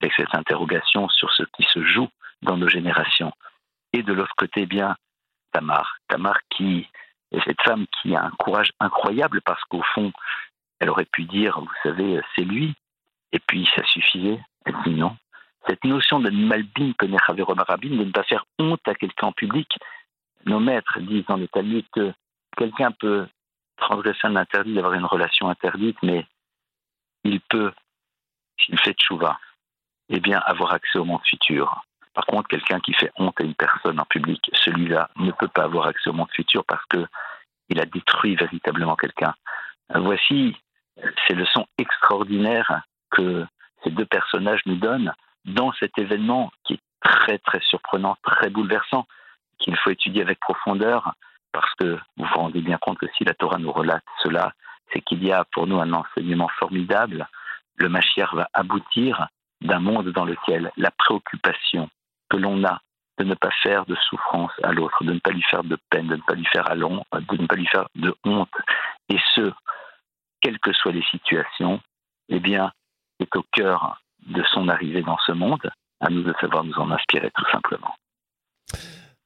avec 0.00 0.12
cette 0.16 0.34
interrogation 0.34 1.08
sur 1.08 1.32
ce 1.32 1.42
qui 1.56 1.64
se 1.64 1.82
joue 1.84 2.08
dans 2.42 2.56
nos 2.56 2.68
générations. 2.68 3.32
Et 3.94 4.02
de 4.02 4.12
l'autre 4.12 4.34
côté, 4.36 4.62
eh 4.62 4.66
bien, 4.66 4.96
Tamar. 5.52 5.98
Tamar 6.08 6.36
qui 6.50 6.84
est 7.30 7.40
cette 7.44 7.62
femme 7.62 7.86
qui 8.02 8.16
a 8.16 8.24
un 8.24 8.30
courage 8.32 8.72
incroyable 8.80 9.40
parce 9.42 9.62
qu'au 9.66 9.82
fond, 9.94 10.12
elle 10.80 10.90
aurait 10.90 11.04
pu 11.04 11.22
dire, 11.22 11.60
vous 11.60 11.70
savez, 11.84 12.20
c'est 12.34 12.42
lui, 12.42 12.74
et 13.30 13.38
puis 13.38 13.68
ça 13.76 13.84
suffisait. 13.84 14.40
Elle 14.64 14.74
dit 14.84 14.94
non, 14.94 15.16
cette 15.68 15.84
notion 15.84 16.18
de 16.18 16.28
malbin 16.30 16.92
rabin, 16.98 17.88
de 17.88 18.04
ne 18.04 18.10
pas 18.10 18.24
faire 18.24 18.44
honte 18.58 18.80
à 18.88 18.96
quelqu'un 18.96 19.28
en 19.28 19.32
public. 19.32 19.68
Nos 20.44 20.58
maîtres 20.58 20.98
disent 20.98 21.26
dans 21.26 21.36
les 21.36 21.46
Talmuds 21.46 21.86
que 21.92 22.12
quelqu'un 22.56 22.90
peut 22.90 23.28
transgresser 23.76 24.26
un 24.26 24.34
interdit 24.34 24.74
d'avoir 24.74 24.94
une 24.94 25.04
relation 25.04 25.48
interdite, 25.48 25.98
mais 26.02 26.26
il 27.22 27.40
peut, 27.42 27.72
s'il 28.58 28.76
fait 28.80 28.94
tchouva, 28.94 29.38
eh 30.08 30.18
bien, 30.18 30.40
avoir 30.40 30.72
accès 30.72 30.98
au 30.98 31.04
monde 31.04 31.22
futur. 31.24 31.80
Par 32.14 32.26
contre, 32.26 32.48
quelqu'un 32.48 32.80
qui 32.80 32.94
fait 32.94 33.10
honte 33.16 33.40
à 33.40 33.44
une 33.44 33.54
personne 33.54 33.98
en 34.00 34.04
public, 34.04 34.50
celui-là 34.54 35.10
ne 35.16 35.32
peut 35.32 35.48
pas 35.48 35.64
avoir 35.64 35.86
accès 35.86 36.10
au 36.10 36.12
monde 36.12 36.30
futur 36.32 36.64
parce 36.64 36.84
que 36.86 37.06
il 37.68 37.80
a 37.80 37.86
détruit 37.86 38.36
véritablement 38.36 38.94
quelqu'un. 38.94 39.34
Voici 39.94 40.56
ces 41.26 41.34
leçons 41.34 41.66
extraordinaires 41.78 42.82
que 43.10 43.46
ces 43.82 43.90
deux 43.90 44.04
personnages 44.04 44.60
nous 44.66 44.76
donnent 44.76 45.12
dans 45.44 45.72
cet 45.72 45.98
événement 45.98 46.52
qui 46.64 46.74
est 46.74 46.80
très 47.00 47.38
très 47.38 47.60
surprenant, 47.60 48.16
très 48.22 48.50
bouleversant, 48.50 49.06
qu'il 49.58 49.76
faut 49.76 49.90
étudier 49.90 50.22
avec 50.22 50.40
profondeur, 50.40 51.14
parce 51.52 51.72
que 51.74 51.98
vous 52.16 52.24
vous 52.24 52.34
rendez 52.34 52.60
bien 52.60 52.78
compte 52.78 52.98
que 52.98 53.06
si 53.16 53.24
la 53.24 53.34
Torah 53.34 53.58
nous 53.58 53.72
relate 53.72 54.04
cela, 54.22 54.52
c'est 54.92 55.00
qu'il 55.00 55.22
y 55.24 55.32
a 55.32 55.44
pour 55.52 55.66
nous 55.66 55.80
un 55.80 55.92
enseignement 55.92 56.48
formidable. 56.58 57.28
Le 57.76 57.88
Mashiach 57.88 58.32
va 58.34 58.48
aboutir 58.52 59.28
d'un 59.60 59.80
monde 59.80 60.10
dans 60.10 60.24
lequel 60.24 60.72
la 60.76 60.90
préoccupation 60.90 61.88
que 62.34 62.40
l'on 62.40 62.64
a 62.64 62.80
de 63.18 63.24
ne 63.24 63.34
pas 63.34 63.50
faire 63.62 63.86
de 63.86 63.94
souffrance 64.08 64.50
à 64.64 64.72
l'autre, 64.72 65.04
de 65.04 65.12
ne 65.12 65.20
pas 65.20 65.30
lui 65.30 65.42
faire 65.42 65.62
de 65.62 65.78
peine, 65.90 66.08
de 66.08 66.16
ne 66.16 66.22
pas 66.22 66.34
lui 66.34 66.46
faire 66.46 66.68
à 66.68 66.74
de 66.74 66.80
ne 66.80 67.46
pas 67.46 67.54
lui 67.54 67.66
faire 67.66 67.86
de 67.94 68.12
honte, 68.24 68.50
et 69.08 69.18
ce, 69.34 69.52
quelles 70.40 70.58
que 70.58 70.72
soient 70.72 70.92
les 70.92 71.04
situations, 71.04 71.80
eh 72.28 72.40
bien, 72.40 72.72
est 73.20 73.36
au 73.36 73.44
cœur 73.52 74.02
de 74.26 74.42
son 74.52 74.68
arrivée 74.68 75.02
dans 75.02 75.18
ce 75.26 75.32
monde, 75.32 75.70
à 76.00 76.10
nous 76.10 76.22
de 76.22 76.34
savoir 76.40 76.64
nous 76.64 76.74
en 76.74 76.90
inspirer 76.90 77.30
tout 77.36 77.48
simplement. 77.52 77.94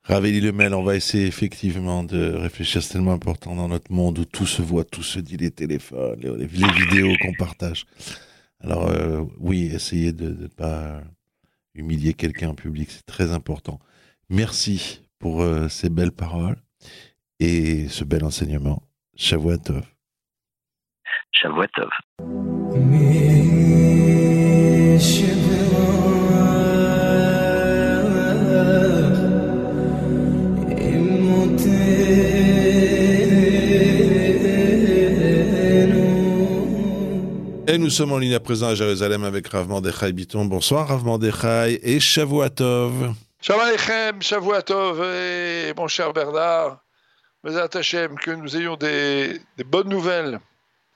Ravelli 0.05 0.41
Lemel, 0.41 0.75
on 0.75 0.83
va 0.83 0.97
essayer 0.97 1.27
effectivement 1.27 2.03
de 2.03 2.35
réfléchir, 2.35 2.83
c'est 2.83 2.93
tellement 2.93 3.13
important 3.13 3.55
dans 3.55 3.69
notre 3.69 3.93
monde 3.93 4.19
où 4.19 4.25
tout 4.27 4.47
se 4.47 4.61
voit, 4.61 4.85
tout 4.85 5.03
se 5.03 5.19
dit, 5.19 5.37
les 5.39 5.51
téléphones, 5.51 6.19
les, 6.21 6.47
vidéos 6.47 7.15
qu'on 7.23 7.35
partage. 7.35 7.87
Alors 8.61 8.89
euh, 8.89 9.23
oui, 9.39 9.71
essayez 9.73 10.13
de 10.13 10.31
ne 10.43 10.47
pas 10.49 11.01
humilier 11.79 12.13
quelqu'un 12.15 12.51
en 12.51 12.55
public, 12.55 12.91
c'est 12.91 13.07
très 13.07 13.33
important. 13.33 13.79
Merci 14.29 15.01
pour 15.19 15.43
euh, 15.43 15.69
ces 15.69 15.89
belles 15.89 16.13
paroles 16.13 16.57
et 17.41 17.89
ce 17.89 18.05
bel 18.05 18.25
enseignement. 18.25 18.83
Shavuatov. 19.17 19.85
Shavuatov. 21.33 21.89
Et 37.79 37.81
nous 37.81 37.91
sommes 37.91 38.11
en 38.11 38.19
ligne 38.19 38.35
à 38.35 38.41
présent 38.41 38.67
à 38.67 38.75
Jérusalem 38.75 39.23
avec 39.23 39.47
Rav 39.47 39.69
Mordechai 39.69 40.13
Biton. 40.13 40.47
Bonsoir 40.47 40.89
Rav 40.89 41.05
Mordechai 41.05 41.79
et 41.85 42.01
Shavuatov. 42.01 43.15
Shalom 43.41 44.21
Shavuatov 44.21 45.01
et 45.05 45.73
mon 45.77 45.87
cher 45.87 46.13
Bernard, 46.13 46.85
que 47.45 48.31
nous 48.33 48.57
ayons 48.57 48.75
des, 48.75 49.41
bonnes 49.65 49.91
nouvelles. 49.91 50.41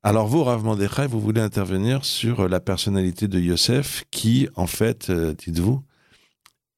Alors 0.03 0.27
vous, 0.27 0.43
Rav 0.43 0.65
Mordechai, 0.65 1.07
vous 1.07 1.21
voulez 1.21 1.41
intervenir 1.41 2.05
sur 2.05 2.49
la 2.49 2.59
personnalité 2.59 3.29
de 3.29 3.39
Yosef 3.39 4.03
qui, 4.11 4.49
en 4.57 4.67
fait, 4.67 5.09
euh, 5.09 5.35
dites-vous, 5.35 5.85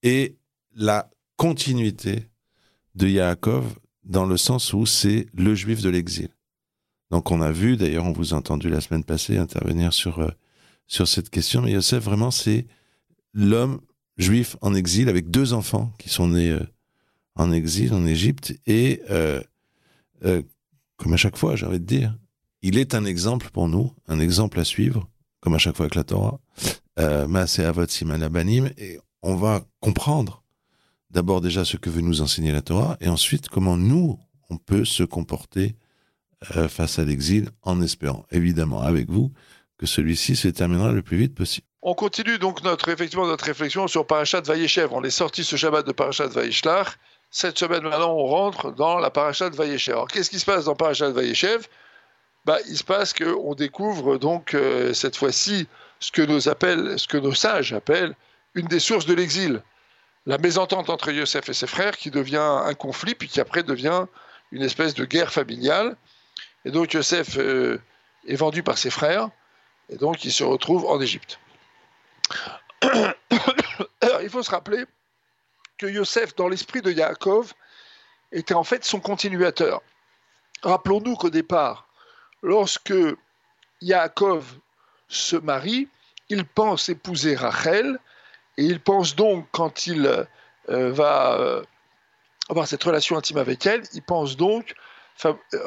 est 0.03 0.37
la 0.77 1.09
continuité 1.39 2.29
de 2.95 3.09
Yaakov 3.09 3.65
dans 4.05 4.27
le 4.27 4.37
sens 4.37 4.75
où 4.75 4.85
c'est 4.85 5.25
le 5.33 5.55
juif 5.55 5.81
de 5.81 5.89
l'exil. 5.89 6.29
Donc 7.14 7.30
on 7.30 7.40
a 7.42 7.52
vu, 7.52 7.76
d'ailleurs 7.76 8.06
on 8.06 8.12
vous 8.12 8.35
a 8.35 8.37
entendu 8.37 8.68
la 8.68 8.80
semaine 8.80 9.04
passée 9.04 9.38
intervenir 9.38 9.92
sur, 9.92 10.18
euh, 10.18 10.30
cette 10.88 11.30
question, 11.30 11.62
mais 11.62 11.71
Yosef 11.71 12.02
vraiment 12.02 12.33
c'est 12.33 12.66
l'homme 13.33 13.80
juif 14.18 14.56
en 14.62 14.75
exil 14.75 15.09
avec 15.09 15.30
deux 15.30 15.52
enfants 15.52 15.92
qui 16.00 16.09
sont 16.09 16.26
nés 16.26 16.50
euh, 16.50 16.66
en 17.37 17.52
exil 17.52 17.94
en 17.94 18.04
Égypte. 18.04 18.59
Et 18.66 19.00
euh, 19.11 19.40
comme 20.97 21.12
à 21.12 21.16
chaque 21.16 21.37
fois 21.37 21.54
j'ai 21.54 21.66
envie 21.66 21.78
de 21.78 21.85
dire, 21.85 22.18
il 22.62 22.78
est 22.78 22.97
un 22.97 23.04
exemple 23.04 23.49
pour 23.52 23.68
nous, 23.68 23.92
un 24.09 24.18
exemple 24.18 24.59
à 24.59 24.64
suivre, 24.64 25.09
comme 25.38 25.54
à 25.54 25.59
chaque 25.59 25.76
fois 25.76 25.85
avec 25.85 25.94
la 25.94 26.02
Torah, 26.02 26.40
Maase 26.99 27.61
Avot 27.61 27.87
Simanabanim, 27.87 28.73
et 28.76 28.99
on 29.23 29.37
va 29.37 29.64
comprendre 29.78 30.42
d'abord 31.11 31.40
déjà 31.40 31.64
ce 31.64 31.76
que 31.76 31.90
veut 31.90 32.00
nous 32.00 32.23
enseigner 32.23 32.50
la 32.50 32.62
Torah 32.62 32.97
et 33.00 33.09
ensuite 33.09 33.49
comment 33.50 33.76
nous 33.76 34.18
on 34.50 34.56
peut 34.56 34.85
se 34.85 35.04
comporter 35.04 35.76
euh, 36.57 36.69
face 36.69 36.99
à 36.99 37.05
l'exil, 37.05 37.51
en 37.63 37.81
espérant 37.83 38.25
évidemment 38.31 38.83
avec 38.83 39.09
vous 39.09 39.33
que 39.79 39.87
celui-ci 39.87 40.37
se 40.37 40.49
terminera 40.49 40.93
le 40.93 41.03
plus 41.03 41.17
vite 41.17 41.35
possible. 41.35 41.67
On 41.83 41.95
continue 41.95 42.39
donc 42.39 42.63
notre, 42.63 42.89
effectivement 42.89 43.27
notre 43.27 43.45
réflexion 43.45 43.87
sur 43.89 44.07
Parashat 44.07 44.41
Vayeshev. 44.43 44.89
On 44.93 45.03
est 45.03 45.11
sorti 45.11 45.45
ce 45.45 45.57
Shabbat 45.57 45.87
de 45.87 45.93
Parashat 45.93 46.29
Vayeshlach. 46.29 46.97
Cette 47.31 47.59
semaine 47.59 47.83
maintenant, 47.83 48.15
on 48.15 48.27
rentre 48.27 48.73
dans 48.73 48.99
la 48.99 49.11
Parashat 49.11 49.51
Vayeshev. 49.51 49.95
Alors 49.95 50.09
qu'est-ce 50.09 50.31
qui 50.31 50.39
se 50.39 50.47
passe 50.47 50.65
dans 50.65 50.75
Parashat 50.75 51.11
Vayeshev? 51.11 51.67
Bah, 52.45 52.59
Il 52.69 52.77
se 52.77 52.85
passe 52.85 53.13
qu'on 53.13 53.55
découvre 53.55 54.17
donc 54.17 54.55
euh, 54.55 54.95
cette 54.95 55.17
fois-ci 55.17 55.67
ce 56.01 56.13
que, 56.13 56.23
nos 56.23 56.41
ce 56.41 57.09
que 57.09 57.19
nos 57.19 57.35
sages 57.35 57.73
appellent 57.73 58.15
une 58.55 58.67
des 58.67 58.81
sources 58.81 59.07
de 59.07 59.15
l'exil. 59.15 59.63
La 60.27 60.39
mésentente 60.39 60.89
entre 60.89 61.11
Yosef 61.13 61.49
et 61.49 61.55
ses 61.55 61.67
frères 61.67 61.97
qui 61.97 62.11
devient 62.11 62.37
un 62.37 62.75
conflit, 62.75 63.15
puis 63.15 63.29
qui 63.29 63.41
après 63.41 63.63
devient 63.63 64.07
une 64.53 64.63
espèce 64.63 64.95
de 64.95 65.05
guerre 65.05 65.33
familiale. 65.33 65.97
Et 66.64 66.71
donc 66.71 66.92
Yosef 66.92 67.37
euh, 67.38 67.80
est 68.26 68.37
vendu 68.37 68.62
par 68.62 68.78
ses 68.78 68.90
frères, 68.90 69.28
et 69.88 69.97
donc 69.97 70.25
il 70.25 70.33
se 70.33 70.44
retrouve 70.44 70.87
en 70.87 71.00
Égypte. 71.00 71.38
il 72.83 74.30
faut 74.30 74.42
se 74.42 74.50
rappeler 74.50 74.85
que 75.78 75.87
Yosef, 75.87 76.35
dans 76.35 76.49
l'esprit 76.49 76.83
de 76.83 76.90
Yaakov, 76.90 77.52
était 78.33 78.54
en 78.54 78.64
fait 78.64 78.85
son 78.85 79.00
continuateur. 79.00 79.83
Rappelons-nous 80.62 81.16
qu'au 81.16 81.30
départ, 81.30 81.87
lorsque 82.42 82.94
Yaakov 83.80 84.44
se 85.09 85.37
marie, 85.37 85.88
il 86.30 86.44
pense 86.44 86.88
épouser 86.88 87.37
Rachel, 87.37 87.99
et 88.56 88.64
il 88.64 88.80
pense 88.80 89.14
donc, 89.14 89.47
quand 89.52 89.87
il 89.87 90.06
euh, 90.06 90.90
va 90.92 91.35
euh, 91.38 91.62
avoir 92.49 92.66
cette 92.66 92.83
relation 92.83 93.16
intime 93.16 93.38
avec 93.38 93.66
elle, 93.66 93.83
il 93.92 94.02
pense 94.02 94.37
donc 94.37 94.75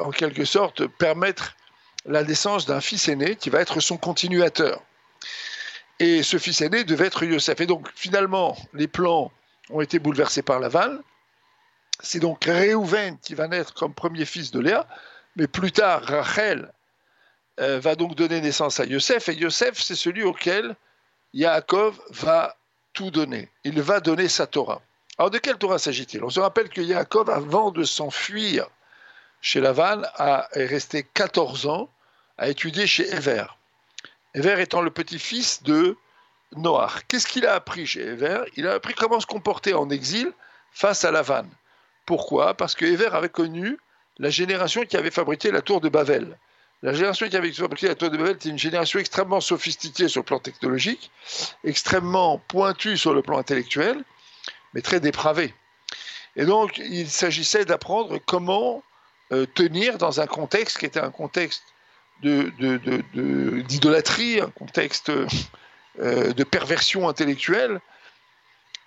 en 0.00 0.10
quelque 0.10 0.44
sorte 0.44 0.86
permettre 0.86 1.56
la 2.04 2.22
naissance 2.22 2.66
d'un 2.66 2.80
fils 2.80 3.08
aîné 3.08 3.36
qui 3.36 3.50
va 3.50 3.60
être 3.60 3.80
son 3.80 3.96
continuateur. 3.96 4.82
Et 5.98 6.22
ce 6.22 6.38
fils 6.38 6.60
aîné 6.60 6.84
devait 6.84 7.06
être 7.06 7.24
Yosef. 7.24 7.60
Et 7.60 7.66
donc 7.66 7.88
finalement, 7.94 8.56
les 8.72 8.88
plans 8.88 9.32
ont 9.70 9.80
été 9.80 9.98
bouleversés 9.98 10.42
par 10.42 10.60
Laval. 10.60 11.02
C'est 12.00 12.20
donc 12.20 12.44
Réhouven 12.44 13.18
qui 13.18 13.34
va 13.34 13.48
naître 13.48 13.74
comme 13.74 13.92
premier 13.92 14.24
fils 14.24 14.52
de 14.52 14.60
Léa, 14.60 14.86
mais 15.34 15.48
plus 15.48 15.72
tard, 15.72 16.02
Rachel 16.04 16.72
euh, 17.60 17.80
va 17.80 17.96
donc 17.96 18.14
donner 18.14 18.40
naissance 18.40 18.78
à 18.78 18.84
Yosef, 18.84 19.28
et 19.28 19.34
Yosef, 19.34 19.80
c'est 19.80 19.96
celui 19.96 20.22
auquel 20.22 20.76
Yaakov 21.34 22.00
va 22.10 22.56
tout 22.92 23.10
donner. 23.10 23.50
Il 23.64 23.82
va 23.82 23.98
donner 24.00 24.28
sa 24.28 24.46
Torah. 24.46 24.80
Alors 25.18 25.30
de 25.30 25.38
quelle 25.38 25.58
Torah 25.58 25.78
s'agit-il? 25.78 26.22
On 26.22 26.30
se 26.30 26.38
rappelle 26.38 26.68
que 26.68 26.80
Yaakov, 26.80 27.30
avant 27.30 27.72
de 27.72 27.82
s'enfuir 27.82 28.68
chez 29.40 29.60
Laval, 29.60 30.10
est 30.52 30.66
resté 30.66 31.02
14 31.14 31.66
ans 31.66 31.88
à 32.36 32.48
étudier 32.48 32.86
chez 32.86 33.08
Ever. 33.12 33.46
Ever 34.34 34.60
étant 34.60 34.82
le 34.82 34.90
petit-fils 34.90 35.62
de 35.62 35.96
Noach. 36.56 37.04
Qu'est-ce 37.08 37.26
qu'il 37.26 37.46
a 37.46 37.54
appris 37.54 37.86
chez 37.86 38.00
Ever 38.00 38.42
Il 38.56 38.66
a 38.66 38.74
appris 38.74 38.94
comment 38.94 39.20
se 39.20 39.26
comporter 39.26 39.74
en 39.74 39.90
exil 39.90 40.32
face 40.72 41.04
à 41.04 41.10
Lavan. 41.10 41.46
Pourquoi? 42.06 42.54
Parce 42.54 42.74
que 42.74 42.84
Ever 42.84 43.10
avait 43.12 43.28
connu 43.28 43.78
la 44.18 44.30
génération 44.30 44.84
qui 44.84 44.96
avait 44.96 45.10
fabriqué 45.10 45.50
la 45.50 45.62
tour 45.62 45.80
de 45.80 45.88
Babel. 45.88 46.38
La 46.82 46.92
génération 46.92 47.28
qui 47.28 47.36
avait 47.36 47.52
fabriqué 47.52 47.88
la 47.88 47.94
tour 47.94 48.10
de 48.10 48.16
Babel 48.16 48.36
était 48.36 48.48
une 48.48 48.58
génération 48.58 48.98
extrêmement 48.98 49.40
sophistiquée 49.40 50.08
sur 50.08 50.20
le 50.20 50.24
plan 50.24 50.38
technologique, 50.38 51.10
extrêmement 51.64 52.38
pointue 52.48 52.96
sur 52.96 53.14
le 53.14 53.22
plan 53.22 53.38
intellectuel, 53.38 54.04
mais 54.74 54.82
très 54.82 55.00
dépravée. 55.00 55.54
Et 56.36 56.44
donc, 56.44 56.78
il 56.78 57.10
s'agissait 57.10 57.64
d'apprendre 57.64 58.18
comment 58.26 58.82
tenir 59.54 59.98
dans 59.98 60.20
un 60.20 60.26
contexte 60.26 60.78
qui 60.78 60.86
était 60.86 61.00
un 61.00 61.10
contexte 61.10 61.62
d'idolâtrie, 62.22 64.40
un 64.40 64.50
contexte 64.50 65.10
euh, 66.00 66.32
de 66.32 66.44
perversion 66.44 67.08
intellectuelle. 67.08 67.80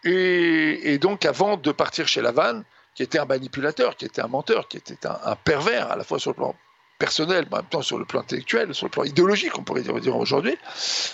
Et, 0.03 0.97
donc, 0.97 1.25
avant 1.25 1.57
de 1.57 1.71
partir 1.71 2.07
chez 2.07 2.21
Lavanne, 2.21 2.63
qui 2.95 3.03
était 3.03 3.19
un 3.19 3.25
manipulateur, 3.25 3.95
qui 3.95 4.05
était 4.05 4.21
un 4.21 4.27
menteur, 4.27 4.67
qui 4.67 4.77
était 4.77 5.05
un, 5.05 5.35
pervers, 5.35 5.91
à 5.91 5.95
la 5.95 6.03
fois 6.03 6.17
sur 6.19 6.31
le 6.31 6.35
plan 6.35 6.55
personnel, 6.97 7.45
mais 7.49 7.57
en 7.57 7.61
même 7.61 7.69
temps 7.69 7.83
sur 7.83 7.99
le 7.99 8.05
plan 8.05 8.21
intellectuel, 8.21 8.73
sur 8.73 8.87
le 8.87 8.91
plan 8.91 9.03
idéologique, 9.03 9.57
on 9.57 9.63
pourrait 9.63 9.83
dire, 9.83 10.17
aujourd'hui. 10.17 10.57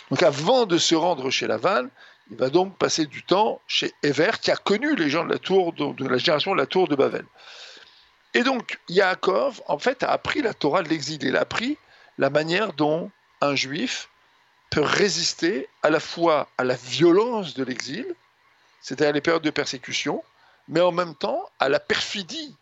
Donc, 0.09 0.23
avant 0.23 0.65
de 0.65 0.77
se 0.77 0.95
rendre 0.95 1.29
chez 1.29 1.47
Lavanne, 1.47 1.89
il 2.31 2.37
va 2.37 2.49
donc 2.49 2.77
passer 2.77 3.05
du 3.05 3.23
temps 3.23 3.61
chez 3.67 3.93
Ever, 4.03 4.31
qui 4.41 4.51
a 4.51 4.55
connu 4.55 4.95
les 4.95 5.09
gens 5.09 5.25
de 5.25 5.31
la 5.31 5.39
tour, 5.39 5.73
de 5.73 6.07
la 6.07 6.17
génération 6.17 6.53
de 6.53 6.57
la 6.57 6.65
tour 6.65 6.87
de 6.87 6.95
Babel. 6.95 7.25
Et 8.37 8.43
donc, 8.43 8.77
Yaakov, 8.87 9.63
en 9.67 9.79
fait, 9.79 10.03
a 10.03 10.11
appris 10.11 10.43
la 10.43 10.53
Torah 10.53 10.83
de 10.83 10.89
l'exil. 10.89 11.23
Il 11.23 11.35
a 11.35 11.39
appris 11.39 11.75
la 12.19 12.29
manière 12.29 12.71
dont 12.73 13.09
un 13.41 13.55
juif 13.55 14.09
peut 14.69 14.83
résister 14.83 15.67
à 15.81 15.89
la 15.89 15.99
fois 15.99 16.47
à 16.59 16.63
la 16.63 16.75
violence 16.75 17.55
de 17.55 17.63
l'exil, 17.63 18.05
c'est-à-dire 18.79 19.13
les 19.13 19.21
périodes 19.21 19.41
de 19.41 19.49
persécution, 19.49 20.23
mais 20.67 20.81
en 20.81 20.91
même 20.91 21.15
temps 21.15 21.49
à 21.59 21.67
la 21.67 21.79
perfidie, 21.79 22.55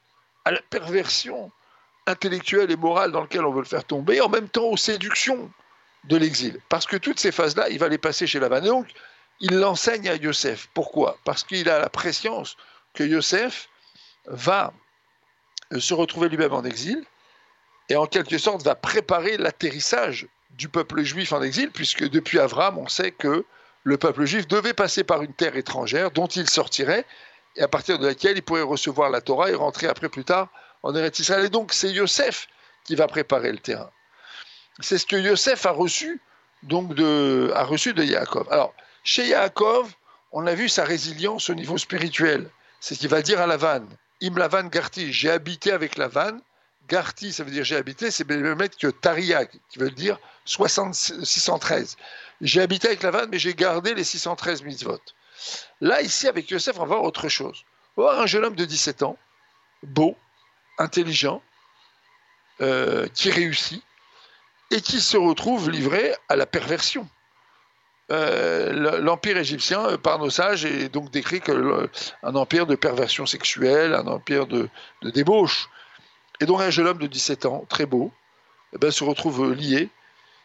à 0.46 0.52
la 0.52 0.62
perversion 0.62 1.52
intellectuelle 2.08 2.72
et 2.72 2.78
morale 2.78 3.12
dans 3.12 3.20
laquelle 3.20 3.44
on 3.44 3.52
veut 3.52 3.60
le 3.60 3.68
faire 3.68 3.84
tomber, 3.84 4.22
en 4.22 4.30
même 4.30 4.48
temps 4.48 4.68
aux 4.68 4.78
séductions 4.78 5.52
de 6.06 6.16
l'exil. 6.16 6.58
Parce 6.70 6.86
que 6.86 6.96
toutes 6.96 7.20
ces 7.20 7.34
phases-là, 7.34 7.68
il 7.68 7.80
va 7.80 7.90
les 7.90 7.98
passer 7.98 8.28
chez 8.28 8.40
Lavan. 8.40 8.62
donc, 8.62 8.88
il 9.42 9.60
l'enseigne 9.60 10.08
à 10.08 10.16
Yosef. 10.16 10.70
Pourquoi? 10.74 11.18
Parce 11.26 11.44
qu'il 11.44 11.70
a 11.70 11.80
la 11.80 11.90
préscience 11.90 12.56
que 12.94 13.04
Yosef 13.04 13.68
va 14.28 14.72
se 15.78 15.94
retrouver 15.94 16.30
lui-même 16.30 16.54
en 16.54 16.64
exil 16.64 17.04
et 17.90 17.96
en 17.96 18.08
quelque 18.08 18.38
sorte 18.38 18.64
va 18.64 18.76
préparer 18.76 19.38
l'atterrissage 19.38 20.28
du 20.52 20.70
peuple 20.70 21.04
juif 21.04 21.34
en 21.34 21.42
exil, 21.42 21.70
puisque 21.72 22.08
depuis 22.10 22.40
Avram, 22.40 22.78
on 22.78 22.88
sait 22.88 23.12
que 23.12 23.46
le 23.84 23.98
peuple 23.98 24.26
juif 24.26 24.48
devait 24.48 24.74
passer 24.74 25.04
par 25.04 25.22
une 25.22 25.34
terre 25.34 25.56
étrangère 25.56 26.12
dont 26.12 26.28
il 26.28 26.50
sortirait 26.50 27.06
et 27.56 27.62
à 27.62 27.68
partir 27.68 28.00
de 28.00 28.08
laquelle 28.08 28.38
il 28.38 28.42
pourrait 28.42 28.62
recevoir 28.62 29.10
la 29.10 29.22
Torah 29.22 29.52
et 29.52 29.56
rentrer 29.56 29.88
après 29.88 30.10
plus 30.10 30.24
tard 30.24 30.50
en 30.84 30.96
Eretz 30.96 31.20
Israël. 31.20 31.46
Et 31.46 31.50
donc 31.50 31.74
c'est 31.74 31.92
Yosef 31.92 32.48
qui 32.84 32.96
va 32.96 33.08
préparer 33.08 33.52
le 33.52 33.60
terrain. 33.60 33.92
C'est 34.80 34.98
ce 34.98 35.06
que 35.06 35.16
Yosef 35.16 35.66
a 35.66 35.72
reçu 35.72 36.20
donc 36.64 36.96
de, 36.96 37.52
a 37.54 37.64
reçu 37.64 37.94
de 37.94 38.04
Yaakov. 38.04 38.48
Alors 38.52 38.74
chez 39.04 39.28
Yaakov, 39.28 39.94
on 40.32 40.48
a 40.48 40.56
vu 40.56 40.68
sa 40.68 40.84
résilience 40.84 41.50
au 41.50 41.54
niveau 41.54 41.78
spirituel. 41.78 42.50
C'est 42.80 42.96
ce 42.96 43.00
qu'il 43.00 43.10
va 43.10 43.22
dire 43.22 43.40
à 43.40 43.48
Lavan. 43.48 43.86
Im 43.86 43.88
Lavan 44.22 44.68
Garti, 44.68 45.12
j'ai 45.14 45.30
habité 45.30 45.72
avec 45.72 45.98
Lavan. 45.98 46.40
Garti, 46.88 47.34
ça 47.34 47.44
veut 47.44 47.52
dire 47.52 47.64
j'ai 47.64 47.76
habité, 47.76 48.12
c'est 48.12 48.30
le 48.30 48.56
même 48.56 48.70
que 48.70 48.88
Tariak, 48.88 49.58
qui 49.70 49.80
veut 49.80 49.90
dire 49.92 50.20
613. 50.46 51.98
J'ai 52.42 52.62
habité 52.62 52.88
avec 52.88 53.04
Lavan, 53.04 53.28
mais 53.30 53.40
j'ai 53.40 53.56
gardé 53.56 53.94
les 53.94 54.04
613 54.04 54.64
mitzvot. 54.64 55.00
Là, 55.82 56.02
ici, 56.02 56.28
avec 56.28 56.50
Yosef, 56.50 56.78
on 56.78 56.82
va 56.82 56.86
voir 56.86 57.04
autre 57.04 57.28
chose. 57.30 57.64
On 57.98 58.04
va 58.04 58.12
voir 58.12 58.24
un 58.24 58.28
jeune 58.28 58.46
homme 58.46 58.56
de 58.56 58.66
17 58.66 59.04
ans, 59.04 59.18
beau, 59.84 60.16
intelligent, 60.78 61.42
euh, 62.62 63.08
qui 63.14 63.32
réussit, 63.32 63.84
et 64.72 64.82
qui 64.82 65.02
se 65.02 65.18
retrouve 65.18 65.70
livré 65.70 66.16
à 66.30 66.36
la 66.36 66.46
perversion. 66.46 67.08
Euh, 68.12 69.00
l'empire 69.02 69.38
égyptien, 69.38 69.84
euh, 69.88 69.98
par 69.98 70.20
nos 70.20 70.30
sages, 70.30 70.66
est 70.66 70.90
donc 70.90 71.10
décrit 71.10 71.42
comme 71.42 71.88
un 72.22 72.36
empire 72.36 72.68
de 72.68 72.76
perversion 72.76 73.26
sexuelle, 73.26 73.96
un 73.96 74.06
empire 74.08 74.46
de, 74.46 74.70
débauche. 75.02 75.70
Et 76.40 76.46
donc 76.46 76.62
un 76.62 76.70
jeune 76.70 76.88
homme 76.88 77.00
de 77.00 77.08
17 77.08 77.46
ans, 77.46 77.66
très 77.68 77.86
beau, 77.86 78.12
eh 78.74 78.78
ben, 78.78 78.92
se 78.92 79.04
retrouve 79.04 79.54
lié 79.54 79.90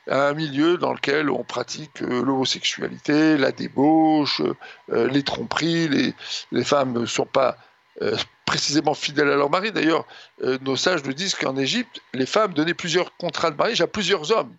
à 0.09 0.29
un 0.29 0.33
milieu 0.33 0.79
dans 0.79 0.95
lequel 0.95 1.29
on 1.29 1.45
pratique 1.45 2.03
euh, 2.03 2.25
l'homosexualité, 2.25 3.37
la 3.37 3.53
débauche, 3.53 4.41
les 4.89 5.23
tromperies, 5.23 5.89
les, 5.89 6.15
les 6.53 6.65
femmes 6.65 6.99
ne 6.99 7.07
sont 7.07 7.27
pas 7.27 7.59
précisément 8.47 8.95
fidèles 8.95 9.31
à 9.31 9.37
leur 9.37 9.51
mari. 9.51 9.73
D'ailleurs, 9.73 10.07
nos 10.63 10.77
sages 10.77 11.05
nous 11.05 11.13
disent 11.13 11.35
qu'en 11.35 11.57
Égypte, 11.57 12.01
les 12.15 12.25
femmes 12.25 12.55
donnaient 12.55 12.73
plusieurs 12.73 13.15
contrats 13.19 13.51
de 13.51 13.57
mariage 13.57 13.83
à 13.83 13.87
plusieurs 13.87 14.33
hommes. 14.33 14.55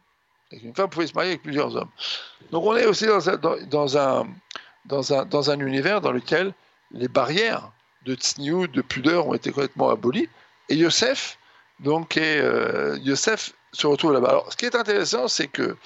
Une 0.52 0.76
femme 0.76 0.90
pouvait 0.90 1.08
se 1.08 1.14
marier 1.14 1.32
avec 1.32 1.44
plusieurs 1.44 1.76
hommes. 1.76 1.90
Donc 2.52 2.66
on 2.66 2.76
est 2.76 2.86
aussi 2.86 3.06
dans 3.06 3.30
un, 3.30 3.38
dans, 3.38 3.98
un, 3.98 4.28
dans, 4.86 5.50
un, 5.52 5.60
univers 5.60 6.02
dans 6.02 6.12
lequel 6.12 6.54
les 6.92 7.08
barrières 7.08 7.72
de 8.06 8.16
tsniou, 8.16 8.68
de 8.68 8.82
pudeur 8.82 9.28
ont 9.28 9.34
été 9.34 9.52
complètement 9.52 9.90
abolies. 9.90 10.28
Et 10.70 10.76
Yosef, 10.76 11.38
donc, 11.80 12.18
euh, 12.18 12.98
Yosef 13.02 13.54
se 13.72 13.88
retrouve 13.88 14.14
là-bas. 14.14 14.30
Alors, 14.30 14.52
ce 14.52 14.58
qui 14.58 14.66
est 14.66 14.76
intéressant, 14.76 15.28
c'est 15.28 15.48
que 15.48 15.78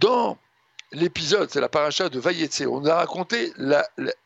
dans 0.00 0.38
l'épisode, 0.92 1.50
c'est 1.50 1.60
la 1.60 1.68
paracha 1.68 2.08
de 2.08 2.18
Vayetse, 2.18 2.62
on 2.66 2.84
a 2.86 2.94
raconté 2.94 3.52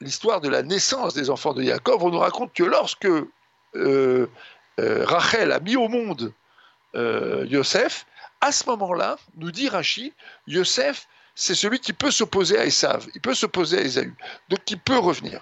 l'histoire 0.01 0.41
de 0.41 0.49
la 0.49 0.63
naissance 0.63 1.15
des 1.15 1.31
enfants 1.31 1.55
de 1.55 1.63
Yaakov. 1.63 2.03
On 2.05 2.11
nous 2.11 2.19
raconte 2.19 2.53
que 2.53 2.63
lorsque 2.63 3.07
euh, 3.07 3.27
euh, 3.75 5.05
Rachel 5.05 5.51
a 5.51 5.61
mis 5.61 5.77
au 5.77 5.89
monde 5.89 6.33
Yosef, 6.95 8.05
à 8.43 8.53
ce 8.53 8.69
moment-là, 8.69 9.17
nous 9.37 9.53
dit 9.53 9.69
Rachi, 9.69 10.13
Yosef, 10.49 11.07
c'est 11.35 11.55
celui 11.55 11.79
qui 11.79 11.93
peut 11.93 12.11
s'opposer 12.11 12.59
à 12.59 12.67
Esav, 12.67 13.07
il 13.15 13.21
peut 13.21 13.35
s'opposer 13.35 13.79
à 13.79 13.83
Esaü, 13.83 14.15
donc 14.51 14.71
il 14.71 14.79
peut 14.79 14.99
revenir. 14.99 15.41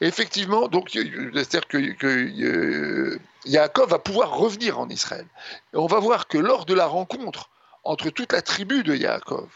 Et 0.00 0.06
effectivement, 0.06 0.68
donc, 0.68 0.90
c'est-à-dire 0.90 1.66
que, 1.66 1.92
que 1.92 2.06
euh, 2.06 3.18
Yaakov 3.44 3.90
va 3.90 3.98
pouvoir 3.98 4.36
revenir 4.38 4.78
en 4.78 4.88
Israël. 4.88 5.26
Et 5.74 5.76
on 5.76 5.86
va 5.86 5.98
voir 5.98 6.28
que 6.28 6.38
lors 6.38 6.64
de 6.64 6.72
la 6.72 6.86
rencontre 6.86 7.50
entre 7.84 8.08
toute 8.08 8.32
la 8.32 8.40
tribu 8.40 8.82
de 8.82 8.94
Yaakov 8.94 9.48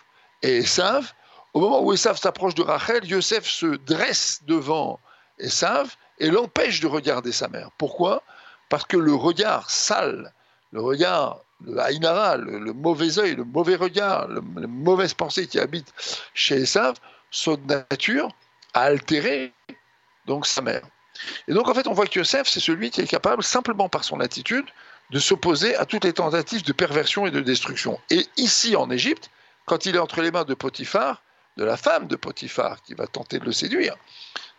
et 0.43 0.59
Esav, 0.59 1.15
au 1.55 1.61
moment 1.61 1.81
où 1.83 1.93
Esav 1.95 2.19
s'approche 2.19 2.55
de 2.55 2.63
Rachel, 2.63 3.07
Yosef 3.07 3.47
se 3.47 3.67
dresse 3.67 4.43
devant 4.47 5.01
Esav 5.39 5.97
et 6.19 6.29
l'empêche 6.29 6.81
de 6.81 6.87
regarder 6.87 7.33
sa 7.33 7.49
mère. 7.49 7.71
Pourquoi? 7.79 8.23
Parce 8.69 8.85
que 8.85 8.99
le 8.99 9.15
regard 9.15 9.71
sale, 9.71 10.35
le 10.73 10.83
regard 10.83 11.41
le 11.65 11.79
haïnara, 11.79 12.37
le, 12.37 12.73
mauvais 12.73 13.19
œil, 13.19 13.35
le 13.35 13.45
mauvais 13.45 13.77
regard, 13.77 14.29
le, 14.29 14.43
les 14.59 14.67
mauvaises 14.67 15.15
pensées 15.15 15.47
qui 15.47 15.59
habitent 15.59 15.93
chez 16.35 16.57
Esav, 16.57 16.95
son 17.31 17.59
nature 17.69 18.29
a 18.75 18.83
altéré 18.83 19.53
donc 20.27 20.47
sa 20.47 20.63
mère. 20.63 20.83
Et 21.49 21.53
donc 21.53 21.69
en 21.69 21.75
fait, 21.75 21.87
on 21.87 21.93
voit 21.93 22.07
que 22.07 22.19
Yosef, 22.19 22.49
c'est 22.49 22.61
celui 22.61 22.91
qui 22.91 23.01
est 23.01 23.07
capable, 23.07 23.43
simplement 23.43 23.89
par 23.89 24.05
son 24.05 24.21
attitude, 24.21 24.65
de 25.11 25.19
s'opposer 25.19 25.75
à 25.77 25.85
toutes 25.85 26.05
les 26.05 26.13
tentatives 26.13 26.63
de 26.63 26.73
perversion 26.73 27.27
et 27.27 27.31
de 27.31 27.41
destruction. 27.41 27.99
Et 28.11 28.27
ici, 28.37 28.77
en 28.77 28.91
Égypte, 28.91 29.31
quand 29.67 29.87
il 29.87 29.97
est 29.97 29.99
entre 29.99 30.23
les 30.23 30.31
mains 30.31 30.45
de 30.45 30.55
Potiphar, 30.55 31.23
de 31.57 31.65
la 31.65 31.77
femme 31.77 32.07
de 32.07 32.17
Potiphar, 32.17 32.81
qui 32.83 32.95
va 32.95 33.07
tenter 33.07 33.39
de 33.39 33.45
le 33.45 33.53
séduire, 33.53 33.97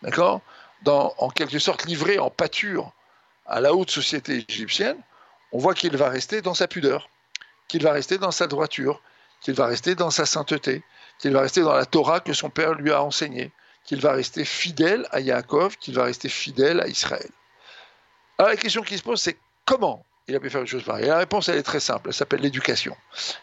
d'accord 0.02 0.42
En 0.86 1.30
quelque 1.30 1.58
sorte 1.58 1.86
livré 1.86 2.20
en 2.20 2.30
pâture 2.30 2.92
à 3.46 3.62
la 3.62 3.74
haute 3.74 3.92
société 3.92 4.46
égyptienne, 4.48 4.98
on 5.52 5.60
voit 5.60 5.74
qu'il 5.74 5.96
va 5.98 6.10
rester 6.10 6.42
dans 6.42 6.54
sa 6.54 6.68
pudeur, 6.68 7.10
qu'il 7.68 7.84
va 7.84 7.92
rester 7.92 8.18
dans 8.18 8.32
sa 8.32 8.48
droiture, 8.48 9.02
qu'il 9.42 9.54
va 9.54 9.66
rester 9.66 9.96
dans 9.96 10.12
sa 10.12 10.26
sainteté, 10.26 10.84
qu'il 11.20 11.32
va 11.32 11.42
rester 11.42 11.62
dans 11.62 11.74
la 11.74 11.86
Torah 11.86 12.20
que 12.20 12.34
son 12.34 12.50
père 12.50 12.74
lui 12.74 12.92
a 12.92 13.04
enseignée, 13.04 13.52
qu'il 13.84 14.02
va 14.02 14.14
rester 14.14 14.46
fidèle 14.46 15.08
à 15.12 15.20
Yaakov, 15.20 15.78
qu'il 15.78 15.96
va 15.96 16.04
rester 16.04 16.30
fidèle 16.30 16.80
à 16.80 16.88
Israël. 16.88 17.30
Alors 18.38 18.50
la 18.50 18.58
question 18.58 18.82
qui 18.82 18.98
se 18.98 19.04
pose, 19.04 19.22
c'est 19.22 19.38
comment 19.66 20.06
il 20.28 20.36
a 20.36 20.40
pu 20.40 20.50
faire 20.50 20.62
une 20.62 20.68
chose 20.68 20.84
pareille 20.84 21.08
la 21.08 21.18
réponse, 21.18 21.50
elle 21.50 21.58
est 21.58 21.64
très 21.64 21.80
simple, 21.80 22.10
elle 22.10 22.14
s'appelle 22.14 22.42
l'éducation. 22.42 22.96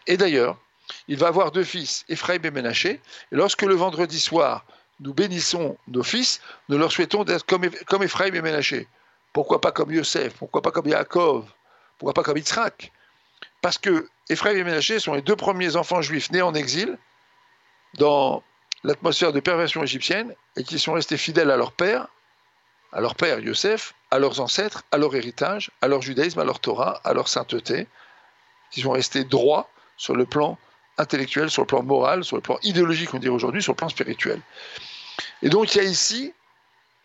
Et 0.07 0.17
d'ailleurs, 0.17 0.59
il 1.07 1.19
va 1.19 1.29
avoir 1.29 1.53
deux 1.53 1.65
fils, 1.65 2.05
Ephraim 2.09 2.41
et 2.43 2.51
Ménaché, 2.51 2.91
et 2.91 3.01
lorsque 3.37 3.63
le 3.63 3.75
vendredi 3.75 4.19
soir, 4.19 4.65
nous 5.01 5.13
bénissons 5.13 5.77
nos 5.87 6.03
fils, 6.03 6.41
nous 6.69 6.79
leur 6.79 6.91
souhaitons 6.91 7.25
d'être 7.25 7.45
comme, 7.45 7.69
comme 7.87 8.03
Ephraim 8.03 8.35
et 8.35 8.43
Ménaché. 8.43 8.89
Pourquoi 9.33 9.61
pas 9.61 9.71
comme 9.71 9.93
Yosef 9.93 10.35
Pourquoi 10.35 10.63
pas 10.63 10.71
comme 10.71 10.89
Yaakov 10.89 11.45
pourquoi 11.99 12.15
pas 12.15 12.23
comme 12.23 12.37
Yitzhak 12.37 12.93
Parce 13.61 13.79
que 13.79 14.09
Ephraim 14.29 14.57
et 14.57 14.65
Ménaché 14.65 14.99
sont 15.01 15.15
les 15.15 15.23
deux 15.23 15.37
premiers 15.37 15.77
enfants 15.77 16.03
juifs 16.03 16.31
nés 16.31 16.43
en 16.43 16.55
exil 16.55 16.97
dans 17.95 18.43
l'atmosphère 18.85 19.33
de 19.33 19.41
perversion 19.41 19.83
égyptienne 19.83 20.35
et 20.57 20.65
qui 20.65 20.79
sont 20.79 20.93
restés 20.93 21.17
fidèles 21.17 21.51
à 21.51 21.57
leur 21.57 21.73
père, 21.73 22.09
à 22.93 23.01
leur 23.01 23.15
père 23.15 23.41
Yosef, 23.41 23.95
à 24.11 24.19
leurs 24.19 24.41
ancêtres, 24.41 24.85
à 24.93 24.99
leur 24.99 25.15
héritage, 25.15 25.71
à 25.83 25.89
leur 25.89 26.03
judaïsme, 26.03 26.39
à 26.39 26.45
leur 26.45 26.61
Torah, 26.61 27.01
à 27.05 27.13
leur 27.13 27.29
sainteté, 27.29 27.87
qui 28.71 28.83
sont 28.83 28.93
restés 28.93 29.25
droits 29.25 29.69
sur 29.97 30.15
le 30.15 30.27
plan 30.27 30.59
intellectuel, 30.99 31.51
sur 31.51 31.63
le 31.63 31.67
plan 31.67 31.83
moral, 31.83 32.25
sur 32.25 32.37
le 32.37 32.43
plan 32.43 32.59
idéologique, 32.63 33.13
on 33.15 33.19
dirait 33.19 33.35
aujourd'hui, 33.35 33.63
sur 33.63 33.73
le 33.73 33.77
plan 33.77 33.89
spirituel. 33.89 34.41
Et 35.43 35.49
donc 35.49 35.75
il 35.75 35.79
y 35.79 35.81
a 35.81 35.85
ici, 35.85 36.33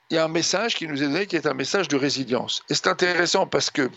il 0.09 0.15
y 0.15 0.17
a 0.17 0.25
un 0.25 0.29
message 0.29 0.75
qui 0.75 0.87
nous 0.87 1.01
est 1.01 1.07
donné 1.07 1.27
qui 1.27 1.35
est 1.35 1.47
un 1.47 1.53
message 1.53 1.87
de 1.87 1.95
résilience. 1.95 2.63
Et 2.69 2.75
c'est 2.75 2.87
intéressant 2.87 3.47
parce 3.47 3.69
que 3.69 3.89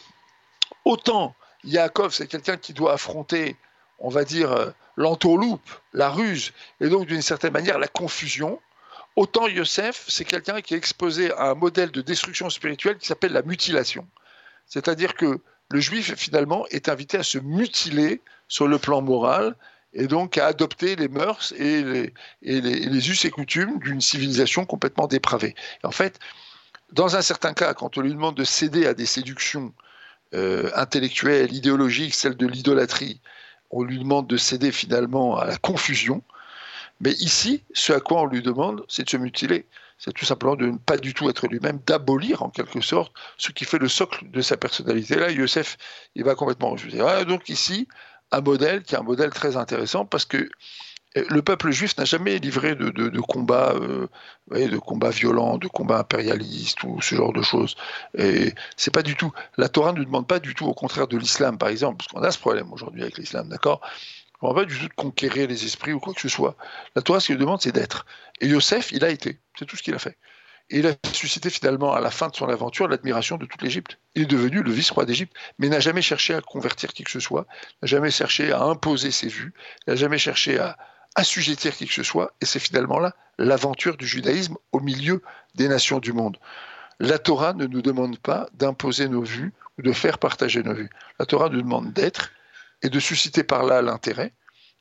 Autant 0.87 1.35
Yaakov, 1.65 2.15
c'est 2.15 2.29
quelqu'un 2.29 2.57
qui 2.57 2.73
doit 2.73 2.93
affronter, 2.93 3.57
on 3.99 4.09
va 4.09 4.23
dire, 4.23 4.53
euh, 4.53 4.71
l'entourloupe, 4.95 5.69
la 5.93 6.11
ruse, 6.11 6.53
et 6.81 6.89
donc 6.89 7.07
d'une 7.07 7.23
certaine 7.23 7.53
manière 7.53 7.81
la 7.81 7.89
confusion. 7.89 8.61
Autant 9.17 9.49
Yosef, 9.49 10.05
c'est 10.07 10.25
quelqu'un 10.25 10.61
qui 10.61 10.75
est 10.75 10.77
exposé 10.77 11.33
à 11.33 11.51
un 11.51 11.55
modèle 11.55 11.91
de 11.91 12.03
destruction 12.03 12.51
spirituelle 12.51 12.99
qui 12.99 13.09
s'appelle 13.09 13.33
la 13.33 13.43
mutilation. 13.43 14.07
C'est-à-dire 14.65 15.15
que 15.15 15.41
le 15.71 15.81
juif, 15.81 16.15
finalement, 16.15 16.69
est 16.71 16.89
invité 16.89 17.19
à 17.19 17.25
se 17.25 17.39
mutiler 17.39 18.23
sur 18.47 18.69
le 18.69 18.79
plan 18.79 19.03
moral 19.03 19.57
et 19.93 20.07
donc 20.07 20.39
à 20.39 20.47
adopter 20.47 20.95
les 20.95 21.09
mœurs 21.09 21.53
et 21.57 21.83
les, 21.83 22.15
et 22.43 22.61
les 22.61 23.11
us 23.11 23.25
et 23.25 23.31
coutumes 23.31 23.81
d'une 23.81 24.01
civilisation 24.01 24.65
complètement 24.65 25.09
dépravée. 25.09 25.57
en 25.83 25.91
fait, 25.91 26.21
dans 26.93 27.17
un 27.17 27.23
certain 27.23 27.55
cas, 27.55 27.75
quand 27.75 27.99
on 27.99 28.03
lui 28.03 28.13
demande 28.13 28.37
de 28.37 28.45
céder 28.45 28.87
à 28.87 28.95
des 28.95 29.07
séductions 29.07 29.75
euh, 30.35 30.71
intellectuelle, 30.75 31.53
idéologique, 31.53 32.15
celle 32.15 32.37
de 32.37 32.47
l'idolâtrie. 32.47 33.21
On 33.71 33.83
lui 33.83 33.99
demande 33.99 34.27
de 34.27 34.37
céder 34.37 34.73
finalement 34.73 35.37
à 35.39 35.47
la 35.47 35.57
confusion. 35.57 36.23
Mais 37.01 37.13
ici, 37.13 37.63
ce 37.75 37.93
à 37.93 38.01
quoi 38.01 38.23
on 38.23 38.27
lui 38.27 38.43
demande, 38.43 38.85
c'est 38.89 39.05
de 39.05 39.11
se 39.11 39.17
mutiler. 39.17 39.67
C'est 39.99 40.13
tout 40.13 40.25
simplement 40.25 40.57
de 40.57 40.67
ne 40.67 40.77
pas 40.77 40.97
du 40.97 41.15
tout 41.15 41.29
être 41.31 41.47
lui-même, 41.47 41.81
d'abolir 41.87 42.43
en 42.43 42.51
quelque 42.51 42.81
sorte 42.81 43.13
ce 43.39 43.51
qui 43.51 43.65
fait 43.65 43.79
le 43.79 43.89
socle 43.89 44.31
de 44.31 44.41
sa 44.41 44.57
personnalité. 44.57 45.17
Là, 45.17 45.31
Youssef, 45.31 45.77
il 46.15 46.25
va 46.25 46.35
complètement 46.35 46.71
refuser. 46.71 46.99
donc 47.27 47.49
ici, 47.49 47.89
un 48.33 48.41
modèle 48.41 48.83
qui 48.83 48.95
est 48.95 48.99
un 48.99 49.03
modèle 49.03 49.31
très 49.31 49.57
intéressant 49.57 50.05
parce 50.05 50.25
que 50.25 50.49
le 51.29 51.43
peuple 51.43 51.71
juif 51.71 51.97
n'a 51.97 52.05
jamais 52.05 52.39
livré 52.39 52.75
de, 52.75 52.91
de, 52.91 53.21
combats, 53.21 53.73
euh, 53.75 54.09
de 54.51 54.79
combats 54.79 55.11
violents, 55.11 55.57
de 55.57 55.69
combats 55.69 55.99
impérialistes 55.99 56.83
ou 56.85 57.01
ce 57.01 57.15
genre 57.15 57.33
de 57.33 57.43
choses. 57.43 57.77
Et 58.17 58.53
c'est 58.77 58.93
pas 58.93 59.03
du 59.03 59.17
tout. 59.17 59.33
La 59.57 59.69
Torah 59.69 59.93
ne 59.93 60.05
demande 60.05 60.27
pas 60.27 60.41
du 60.41 60.55
tout, 60.55 60.67
au 60.67 60.75
contraire 60.75 61.09
de 61.09 61.17
l'islam, 61.17 61.59
par 61.59 61.69
exemple, 61.69 61.99
parce 61.99 62.09
qu'on 62.09 62.23
a 62.23 62.31
ce 62.31 62.39
problème 62.39 62.73
aujourd'hui 62.73 63.03
avec 63.03 63.19
l'islam, 63.19 63.49
d'accord? 63.49 63.81
On 64.43 64.51
ne 64.51 64.55
pas 64.55 64.67
du 64.67 64.79
tout 64.79 64.89
de 64.89 64.95
conquérir 64.95 65.49
les 65.49 65.65
esprits 65.65 65.93
ou 65.93 66.01
quoi 66.01 66.13
que 66.13 66.21
ce 66.21 66.29
soit. 66.29 66.57
La 66.95 67.01
Torah, 67.01 67.21
ce 67.21 67.29
qu'il 67.29 67.39
demande, 67.39 67.63
c'est 67.63 67.73
d'être. 67.73 68.05
Et 68.41 68.49
Yosef, 68.49 68.93
il 68.93 69.03
a 69.03 69.09
été. 69.09 69.41
C'est 69.59 69.65
tout 69.65 69.77
ce 69.77 69.83
qu'il 69.83 69.95
a 69.95 69.99
fait. 69.99 70.19
Et 70.69 70.81
il 70.81 70.87
a 70.87 70.93
suscité 71.13 71.49
finalement, 71.49 71.95
à 71.95 72.01
la 72.01 72.11
fin 72.11 72.29
de 72.29 72.37
son 72.37 72.49
aventure, 72.49 72.89
l'admiration 72.89 73.39
de 73.39 73.47
toute 73.47 73.63
l'Égypte. 73.63 73.99
Il 74.15 74.23
est 74.23 74.27
devenu 74.27 74.63
le 74.63 74.71
vice-roi 74.71 75.07
d'Égypte, 75.07 75.35
mais 75.59 75.69
n'a 75.69 75.81
jamais 75.81 76.03
cherché 76.03 76.35
à 76.35 76.43
convertir 76.43 76.93
qui 76.93 77.05
que 77.05 77.11
ce 77.11 77.21
soit, 77.21 77.47
n'a 77.81 77.87
jamais 77.87 78.11
cherché 78.11 78.53
à 78.53 78.63
imposer 78.63 79.11
ses 79.11 79.29
vues, 79.29 79.55
n'a 79.87 79.97
jamais 79.97 80.19
cherché 80.19 80.59
à, 80.59 80.77
assujettir 81.17 81.75
qui 81.75 81.87
que 81.87 81.93
ce 81.93 82.03
soit, 82.03 82.33
et 82.41 82.47
c'est 82.47 82.61
finalement 82.61 83.01
là 83.01 83.15
l'aventure 83.39 83.97
du 83.97 84.07
judaïsme 84.07 84.57
au 84.73 84.81
milieu 84.81 85.23
des 85.55 85.69
nations 85.69 85.99
du 85.99 86.13
monde. 86.13 86.39
La 87.01 87.19
Torah 87.19 87.53
ne 87.53 87.67
nous 87.67 87.83
demande 87.83 88.19
pas 88.19 88.49
d'imposer 88.55 89.09
nos 89.09 89.23
vues 89.23 89.53
ou 89.79 89.83
de 89.83 89.93
faire 89.93 90.19
partager 90.19 90.63
nos 90.63 90.75
vues. 90.75 90.91
La 91.19 91.27
Torah 91.27 91.49
nous 91.49 91.61
demande 91.61 91.93
d'être 91.93 92.31
et 92.83 92.89
de 92.89 93.01
susciter 93.01 93.43
par 93.43 93.65
là 93.65 93.83
l'intérêt. 93.83 94.33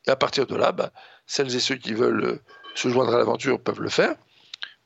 Et 0.08 0.12
à 0.12 0.16
partir 0.16 0.46
de 0.46 0.56
là, 0.56 0.72
bah, 0.72 0.92
celles 1.26 1.54
et 1.56 1.60
ceux 1.60 1.76
qui 1.76 1.94
veulent 1.94 2.24
euh, 2.24 2.42
se 2.76 2.90
joindre 2.90 3.14
à 3.14 3.18
l'aventure 3.18 3.60
peuvent 3.60 3.82
le 3.82 3.90
faire, 3.90 4.16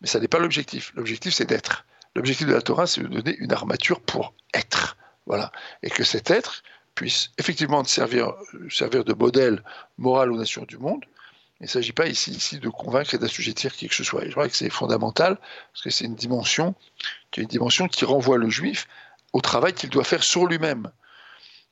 mais 0.02 0.08
ça 0.08 0.20
n'est 0.20 0.28
pas 0.28 0.40
l'objectif. 0.40 0.92
L'objectif, 0.96 1.34
c'est 1.34 1.46
d'être. 1.46 1.86
L'objectif 2.16 2.48
de 2.48 2.54
la 2.54 2.62
Torah, 2.62 2.88
c'est 2.88 3.02
de 3.02 3.08
donner 3.08 3.36
une 3.38 3.52
armature 3.52 4.02
pour 4.02 4.34
être. 4.54 4.98
Voilà. 5.26 5.52
Et 5.84 5.90
que 5.90 6.04
cet 6.04 6.32
être 6.32 6.64
puisse 6.96 7.32
effectivement 7.38 7.84
servir, 7.84 8.30
euh, 8.54 8.70
servir 8.70 9.04
de 9.04 9.14
modèle 9.14 9.64
moral 9.98 10.32
aux 10.32 10.38
nations 10.38 10.64
du 10.64 10.78
monde, 10.78 11.04
il 11.60 11.66
ne 11.66 11.70
s'agit 11.70 11.92
pas 11.92 12.08
ici, 12.08 12.60
de 12.60 12.70
convaincre 12.70 13.14
et 13.14 13.18
d'assujettir 13.18 13.76
qui 13.76 13.90
que 13.90 13.96
ce 13.96 14.04
soit. 14.04 14.24
je 14.26 14.32
crois 14.32 14.48
que 14.48 14.56
c'est 14.56 14.70
fondamental, 14.70 15.38
parce 15.74 15.84
que 15.84 15.90
c'est 15.90 16.06
une 16.06 16.16
dimension 16.16 16.74
qui 17.32 18.06
renvoie 18.06 18.38
le 18.38 18.50
juif 18.50 18.88
au 19.34 19.42
travail 19.42 19.74
qu'il 19.74 19.90
doit 19.90 20.06
faire 20.06 20.24
sur 20.24 20.46
lui-même. 20.46 20.90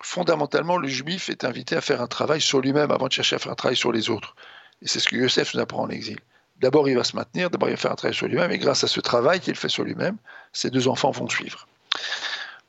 Fondamentalement, 0.02 0.78
le 0.78 0.88
juif 0.88 1.30
est 1.30 1.44
invité 1.44 1.76
à 1.76 1.82
faire 1.82 2.02
un 2.02 2.08
travail 2.08 2.42
sur 2.42 2.60
lui-même 2.60 2.92
avant 2.92 3.08
de 3.08 3.14
chercher 3.14 3.38
à 3.38 3.40
faire 3.40 3.52
un 3.52 3.56
travail 3.56 3.78
sur 3.78 3.92
les 3.92 4.10
autres. 4.10 4.36
Et 4.82 4.88
c'est 4.88 5.00
ce 5.00 5.08
que 5.08 5.16
Yosef 5.16 5.54
nous 5.56 5.62
apprend 5.62 5.84
en 5.84 5.90
exil. 5.90 6.20
D'abord, 6.60 6.90
il 6.90 6.96
va 6.96 7.04
se 7.04 7.16
maintenir, 7.16 7.50
d'abord, 7.50 7.70
il 7.70 7.74
va 7.74 7.78
faire 7.78 7.92
un 7.92 7.96
travail 7.96 8.16
sur 8.16 8.28
lui-même, 8.28 8.52
et 8.52 8.58
grâce 8.58 8.84
à 8.84 8.88
ce 8.88 9.00
travail 9.00 9.40
qu'il 9.40 9.56
fait 9.56 9.70
sur 9.70 9.84
lui-même, 9.84 10.18
ses 10.54 10.70
deux 10.70 10.88
enfants 10.88 11.12
vont 11.12 11.30
suivre. 11.30 11.68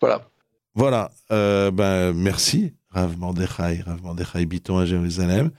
Voilà. 0.01 0.27
Voilà. 0.75 1.11
Euh, 1.33 1.71
ben, 1.71 2.13
merci, 2.13 2.75
Rav 2.91 3.19
Mordechai, 3.19 3.83
Rav 3.85 4.03
Mordechai 4.03 4.47
Biton 4.47 4.79
à 4.79 4.87
Jérusalem. 4.87 5.51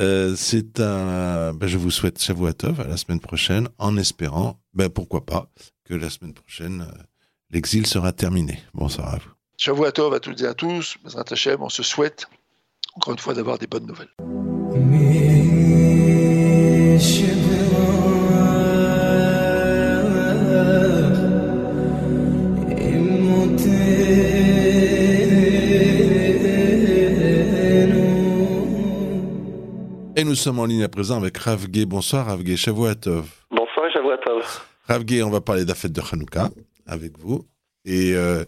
Euh, 0.00 0.34
c'est 0.36 0.80
un. 0.80 1.54
Ben, 1.54 1.66
je 1.66 1.78
vous 1.78 1.90
souhaite 1.90 2.22
Shavuatov 2.22 2.80
à 2.80 2.84
la 2.84 2.96
semaine 2.96 3.20
prochaine, 3.20 3.68
en 3.78 3.96
espérant, 3.96 4.60
ben, 4.74 4.88
pourquoi 4.88 5.24
pas, 5.24 5.50
que 5.84 5.94
la 5.94 6.10
semaine 6.10 6.34
prochaine, 6.34 6.82
euh, 6.82 7.02
l'exil 7.50 7.86
sera 7.86 8.12
terminé. 8.12 8.60
Bonsoir 8.74 9.14
à 9.14 9.18
vous. 9.18 9.30
Shavuatov 9.56 10.14
à 10.14 10.20
toutes 10.20 10.40
et 10.42 10.46
à 10.46 10.54
tous. 10.54 10.96
on 11.60 11.68
se 11.68 11.82
souhaite, 11.82 12.26
encore 12.94 13.12
une 13.12 13.18
fois, 13.18 13.34
d'avoir 13.34 13.58
des 13.58 13.66
bonnes 13.66 13.86
nouvelles. 13.86 14.08
Et 30.18 30.24
nous 30.24 30.34
sommes 30.34 30.58
en 30.58 30.64
ligne 30.64 30.82
à 30.82 30.88
présent 30.88 31.16
avec 31.16 31.38
Ravgé. 31.38 31.86
Bonsoir 31.86 32.26
Ravgé, 32.26 32.56
Shavuatov. 32.56 33.28
Bonsoir 33.52 33.88
Shavuatov. 33.92 34.42
Ravgé, 34.88 35.22
on 35.22 35.30
va 35.30 35.40
parler 35.40 35.62
de 35.62 35.68
la 35.68 35.76
fête 35.76 35.92
de 35.92 36.00
Hanouka 36.00 36.48
avec 36.88 37.16
vous. 37.16 37.42
Et, 37.84 38.16
euh, 38.16 38.42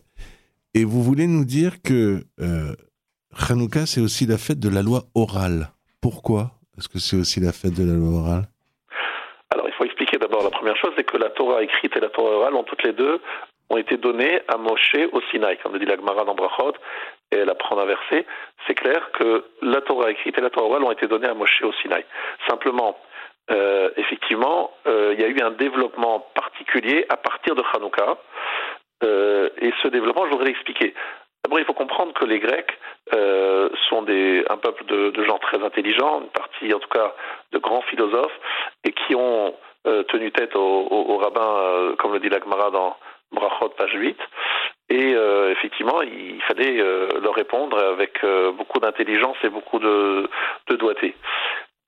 et 0.74 0.82
vous 0.82 1.00
voulez 1.00 1.28
nous 1.28 1.44
dire 1.44 1.80
que 1.80 2.24
euh, 2.40 2.74
Hanouka, 3.48 3.86
c'est 3.86 4.00
aussi 4.00 4.26
la 4.26 4.36
fête 4.36 4.58
de 4.58 4.68
la 4.68 4.82
loi 4.82 5.04
orale. 5.14 5.68
Pourquoi 6.02 6.50
est-ce 6.76 6.88
que 6.88 6.98
c'est 6.98 7.14
aussi 7.14 7.38
la 7.38 7.52
fête 7.52 7.74
de 7.74 7.84
la 7.84 7.94
loi 7.94 8.18
orale? 8.18 8.48
Alors, 9.54 9.68
il 9.68 9.74
faut 9.74 9.84
expliquer 9.84 10.18
d'abord 10.18 10.42
la 10.42 10.50
première 10.50 10.76
chose, 10.76 10.90
c'est 10.96 11.04
que 11.04 11.18
la 11.18 11.30
Torah 11.30 11.62
écrite 11.62 11.96
et 11.96 12.00
la 12.00 12.08
Torah 12.08 12.32
orale 12.32 12.54
ont 12.56 12.64
toutes 12.64 12.82
les 12.82 12.94
deux 12.94 13.20
ont 13.70 13.76
été 13.76 13.96
données 13.96 14.40
à 14.48 14.56
Moshe 14.56 14.96
au 15.12 15.20
Sinaï. 15.30 15.56
Comme 15.62 15.74
le 15.74 15.78
dit 15.78 15.86
la 15.86 15.94
Gemara 15.94 16.24
dans 16.24 16.34
Brachot, 16.34 16.74
et 17.32 17.36
elle 17.36 17.50
apprend 17.50 17.78
un 17.78 17.84
verset, 17.84 18.26
c'est 18.66 18.74
clair 18.74 19.10
que 19.12 19.44
la 19.62 19.80
Torah 19.82 20.10
écrite 20.10 20.36
et 20.38 20.40
la 20.40 20.50
Torah 20.50 20.66
orale 20.66 20.84
ont 20.84 20.90
été 20.90 21.06
données 21.06 21.28
à 21.28 21.34
Moshe 21.34 21.62
au 21.62 21.72
Sinaï. 21.74 22.04
Simplement, 22.48 22.96
euh, 23.50 23.90
effectivement, 23.96 24.72
euh, 24.86 25.14
il 25.14 25.20
y 25.20 25.24
a 25.24 25.28
eu 25.28 25.40
un 25.40 25.50
développement 25.50 26.20
particulier 26.34 27.06
à 27.08 27.16
partir 27.16 27.54
de 27.54 27.62
Hanouka. 27.74 28.16
Euh, 29.02 29.48
et 29.60 29.72
ce 29.82 29.88
développement, 29.88 30.26
je 30.26 30.30
voudrais 30.30 30.46
l'expliquer. 30.46 30.94
D'abord, 31.44 31.58
il 31.58 31.64
faut 31.64 31.74
comprendre 31.74 32.12
que 32.12 32.24
les 32.24 32.38
Grecs 32.38 32.78
sont 33.88 34.02
des, 34.02 34.44
un 34.48 34.56
peuple 34.58 34.84
de, 34.84 35.24
gens 35.24 35.38
très 35.38 35.60
intelligents, 35.64 36.20
une 36.20 36.28
partie 36.28 36.72
en 36.72 36.78
tout 36.78 36.88
cas 36.88 37.12
de 37.50 37.58
grands 37.58 37.80
philosophes, 37.82 38.38
et 38.84 38.92
qui 38.92 39.14
ont 39.16 39.54
tenu 39.84 40.30
tête 40.30 40.54
aux 40.54 40.86
au, 40.90 41.16
rabbins, 41.16 41.96
comme 41.98 42.12
le 42.12 42.20
dit 42.20 42.28
la 42.28 42.38
Gemara 42.38 42.70
dans 42.70 42.94
Brachot, 43.32 43.70
page 43.70 43.92
8. 43.94 44.18
Et 44.90 45.14
euh, 45.14 45.52
effectivement, 45.52 46.02
il 46.02 46.42
fallait 46.42 46.80
euh, 46.80 47.08
leur 47.22 47.34
répondre 47.34 47.78
avec 47.78 48.22
euh, 48.24 48.50
beaucoup 48.52 48.80
d'intelligence 48.80 49.36
et 49.44 49.48
beaucoup 49.48 49.78
de, 49.78 50.28
de, 50.68 50.76
doigté. 50.76 51.14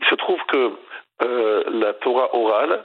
Il 0.01 0.07
se 0.07 0.15
trouve 0.15 0.41
que 0.47 0.73
la 1.21 1.93
Torah 1.95 2.35
orale 2.35 2.83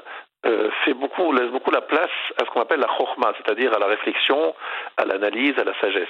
fait 0.86 0.94
beaucoup, 0.94 1.32
laisse 1.34 1.50
beaucoup 1.50 1.72
la 1.72 1.82
place 1.82 2.12
à 2.40 2.46
ce 2.46 2.52
qu'on 2.52 2.62
appelle 2.62 2.80
la 2.80 2.88
chorma, 2.88 3.34
c'est-à-dire 3.38 3.74
à 3.74 3.80
la 3.80 3.88
réflexion, 3.88 4.54
à 4.96 5.06
l'analyse, 5.06 5.58
à 5.58 5.64
la 5.64 5.74
sagesse 5.80 6.08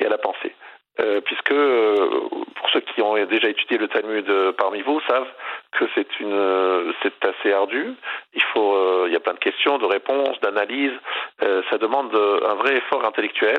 et 0.00 0.06
à 0.06 0.08
la 0.08 0.18
pensée. 0.18 0.52
Euh, 0.98 1.20
puisque 1.20 1.52
euh, 1.52 2.08
pour 2.54 2.70
ceux 2.70 2.80
qui 2.80 3.02
ont 3.02 3.22
déjà 3.26 3.48
étudié 3.48 3.76
le 3.76 3.86
Talmud 3.86 4.26
euh, 4.30 4.52
parmi 4.52 4.80
vous 4.80 4.98
savent 5.06 5.28
que 5.72 5.84
c'est 5.94 6.20
une 6.20 6.94
c'est 7.02 7.22
assez 7.22 7.52
ardu. 7.52 7.92
Il 8.32 8.42
faut 8.54 9.06
il 9.06 9.12
y 9.12 9.16
a 9.16 9.20
plein 9.20 9.34
de 9.34 9.38
questions, 9.38 9.76
de 9.76 9.84
réponses, 9.84 10.40
d'analyses. 10.40 10.98
ça 11.38 11.76
demande 11.76 12.14
un 12.14 12.54
vrai 12.54 12.76
effort 12.78 13.04
intellectuel 13.04 13.58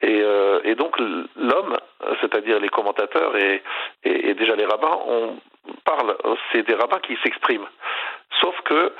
et, 0.00 0.22
et 0.64 0.74
donc 0.74 0.98
l'homme, 0.98 1.76
c'est-à-dire 2.22 2.58
les 2.60 2.70
commentateurs 2.70 3.36
et, 3.36 3.62
et, 4.04 4.30
et, 4.30 4.34
déjà 4.34 4.56
les 4.56 4.64
rabbins, 4.64 4.98
on 5.06 5.36
parle. 5.84 6.16
C'est 6.50 6.62
des 6.66 6.74
rabbins 6.74 7.00
qui 7.00 7.16
s'expriment. 7.22 7.68
Sauf 8.40 8.58
que 8.62 8.92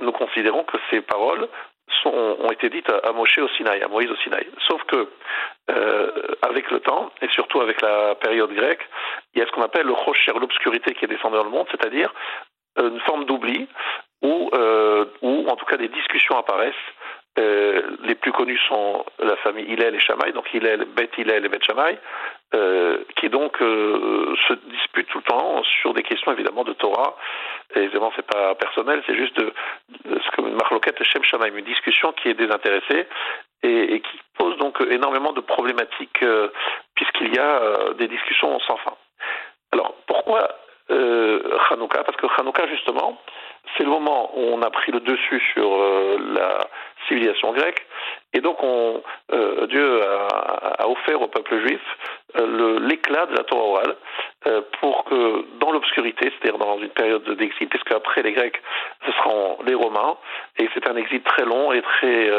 nous 0.00 0.12
considérons 0.12 0.64
que 0.64 0.78
ces 0.90 1.00
paroles 1.00 1.48
sont, 2.02 2.36
ont 2.40 2.50
été 2.50 2.70
dites 2.70 2.90
à, 2.90 3.12
Moshe 3.12 3.38
au 3.38 3.48
Sinaï, 3.48 3.82
à 3.82 3.88
Moïse 3.88 4.10
au 4.10 4.16
Sinaï. 4.16 4.46
Sauf 4.66 4.82
que, 4.84 5.08
euh, 5.70 6.10
avec 6.42 6.70
le 6.70 6.80
temps, 6.80 7.10
et 7.22 7.28
surtout 7.28 7.60
avec 7.60 7.80
la 7.82 8.14
période 8.14 8.52
grecque, 8.52 8.86
il 9.34 9.40
y 9.40 9.42
a 9.42 9.46
ce 9.46 9.52
qu'on 9.52 9.62
appelle 9.62 9.86
le 9.86 9.92
rocher, 9.92 10.32
l'obscurité 10.32 10.94
qui 10.94 11.04
est 11.04 11.08
descendu 11.08 11.36
dans 11.36 11.44
le 11.44 11.50
monde, 11.50 11.66
c'est-à-dire 11.70 12.12
une 12.80 13.00
forme 13.00 13.24
d'oubli, 13.24 13.68
où, 14.22 14.50
euh, 14.54 15.04
où 15.22 15.46
en 15.48 15.56
tout 15.56 15.64
cas 15.66 15.76
des 15.76 15.88
discussions 15.88 16.36
apparaissent 16.36 16.74
euh, 17.38 17.82
les 18.02 18.14
plus 18.14 18.32
connus 18.32 18.58
sont 18.68 19.04
la 19.18 19.36
famille 19.36 19.64
Hillel 19.64 19.94
et 19.94 20.00
Shammai, 20.00 20.32
donc 20.32 20.52
Hillel, 20.52 20.84
Beth 20.96 21.16
Hillel 21.16 21.44
et 21.44 21.48
Beth 21.48 21.64
Shammai, 21.64 21.98
euh, 22.54 22.98
qui 23.16 23.28
donc 23.28 23.60
euh, 23.62 24.34
se 24.48 24.54
disputent 24.70 25.08
tout 25.08 25.18
le 25.18 25.24
temps 25.24 25.62
sur 25.80 25.94
des 25.94 26.02
questions 26.02 26.32
évidemment 26.32 26.64
de 26.64 26.72
Torah. 26.72 27.16
Et 27.74 27.80
évidemment, 27.80 28.12
c'est 28.16 28.26
pas 28.26 28.54
personnel, 28.54 29.02
c'est 29.06 29.16
juste 29.16 29.36
de, 29.38 29.52
ce 30.04 30.30
que 30.36 30.40
Marloquette 30.40 31.02
Shem 31.04 31.22
Shammai, 31.22 31.48
une 31.48 31.64
discussion 31.64 32.12
qui 32.12 32.28
est 32.28 32.34
désintéressée 32.34 33.06
et, 33.62 33.94
et 33.94 34.00
qui 34.00 34.20
pose 34.36 34.56
donc 34.58 34.80
énormément 34.90 35.32
de 35.32 35.40
problématiques 35.40 36.24
puisqu'il 36.94 37.34
y 37.34 37.38
a 37.38 37.92
des 37.98 38.08
discussions 38.08 38.58
sans 38.60 38.76
fin. 38.78 38.94
Alors 39.72 39.94
pourquoi 40.06 40.48
euh, 40.90 41.58
Hanouka? 41.70 42.02
Parce 42.04 42.16
que 42.16 42.26
Hanouka 42.40 42.66
justement, 42.68 43.20
c'est 43.76 43.84
le 43.84 43.90
moment 43.90 44.30
où 44.34 44.40
on 44.40 44.62
a 44.62 44.70
pris 44.70 44.92
le 44.92 45.00
dessus 45.00 45.42
sur 45.54 45.78
la 46.34 46.66
civilisation 47.06 47.52
grecque. 47.52 47.86
Et 48.34 48.40
donc, 48.40 48.62
on, 48.62 49.02
euh, 49.32 49.66
Dieu 49.66 50.02
a, 50.02 50.88
offert 50.88 51.20
au 51.20 51.28
peuple 51.28 51.66
juif 51.66 51.80
euh, 52.36 52.78
l'éclat 52.80 53.26
de 53.26 53.36
la 53.36 53.44
Torah 53.44 53.62
orale 53.62 53.96
euh, 54.46 54.60
pour 54.80 55.04
que, 55.04 55.44
dans 55.58 55.72
l'obscurité, 55.72 56.30
c'est-à-dire 56.30 56.58
dans 56.58 56.78
une 56.78 56.90
période 56.90 57.24
d'exil, 57.36 57.68
puisque 57.68 57.92
après 57.92 58.22
les 58.22 58.32
Grecs, 58.32 58.60
ce 59.06 59.12
seront 59.12 59.58
les 59.66 59.74
Romains, 59.74 60.16
et 60.58 60.68
c'est 60.74 60.88
un 60.88 60.96
exil 60.96 61.22
très 61.22 61.44
long 61.44 61.72
et 61.72 61.82
très, 61.82 62.30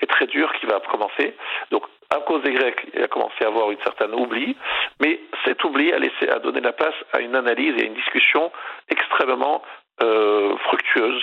et 0.00 0.06
très 0.06 0.26
dur 0.26 0.52
qui 0.54 0.66
va 0.66 0.80
commencer. 0.80 1.34
Donc, 1.70 1.84
à 2.10 2.20
cause 2.20 2.42
des 2.42 2.52
Grecs, 2.52 2.84
il 2.92 3.02
a 3.02 3.08
commencé 3.08 3.44
à 3.44 3.46
avoir 3.46 3.70
une 3.70 3.80
certaine 3.82 4.14
oubli, 4.14 4.56
mais 5.00 5.20
cet 5.44 5.62
oubli 5.64 5.92
a, 5.92 5.98
laissé, 5.98 6.28
a 6.28 6.40
donné 6.40 6.60
la 6.60 6.72
place 6.72 6.94
à 7.12 7.20
une 7.20 7.34
analyse 7.36 7.74
et 7.78 7.82
à 7.82 7.86
une 7.86 7.94
discussion 7.94 8.50
extrêmement 8.90 9.62
fructueuse 10.64 11.22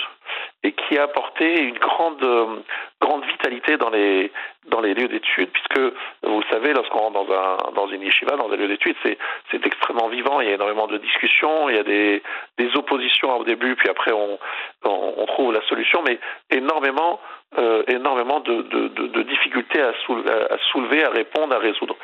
et 0.62 0.72
qui 0.72 0.98
a 0.98 1.04
apporté 1.04 1.62
une 1.62 1.78
grande, 1.78 2.22
euh, 2.22 2.56
grande 3.00 3.24
vitalité 3.24 3.78
dans 3.78 3.88
les, 3.88 4.30
dans 4.66 4.80
les 4.80 4.92
lieux 4.92 5.08
d'études, 5.08 5.50
puisque 5.50 5.94
vous 6.22 6.42
savez, 6.50 6.74
lorsqu'on 6.74 6.98
rentre 6.98 7.24
dans, 7.24 7.34
un, 7.34 7.72
dans 7.72 7.88
une 7.88 8.02
yeshiva, 8.02 8.36
dans 8.36 8.50
un 8.50 8.56
lieu 8.56 8.68
d'études, 8.68 8.96
c'est, 9.02 9.16
c'est 9.50 9.64
extrêmement 9.66 10.08
vivant, 10.08 10.40
il 10.40 10.48
y 10.48 10.50
a 10.50 10.54
énormément 10.54 10.86
de 10.86 10.98
discussions, 10.98 11.70
il 11.70 11.76
y 11.76 11.78
a 11.78 11.82
des, 11.82 12.22
des 12.58 12.76
oppositions 12.76 13.38
au 13.38 13.44
début, 13.44 13.74
puis 13.74 13.88
après 13.88 14.12
on, 14.12 14.38
on, 14.84 15.26
trouve 15.26 15.52
la 15.52 15.62
solution, 15.62 16.02
mais 16.06 16.18
énormément, 16.50 17.20
euh, 17.58 17.82
énormément 17.88 18.40
de, 18.40 18.62
de, 18.62 19.22
difficultés 19.22 19.80
à 19.80 19.92
soulever, 20.04 20.30
à 20.30 20.58
soulever, 20.70 21.04
à 21.04 21.10
répondre, 21.10 21.54
à 21.54 21.58
résoudre. 21.58 21.96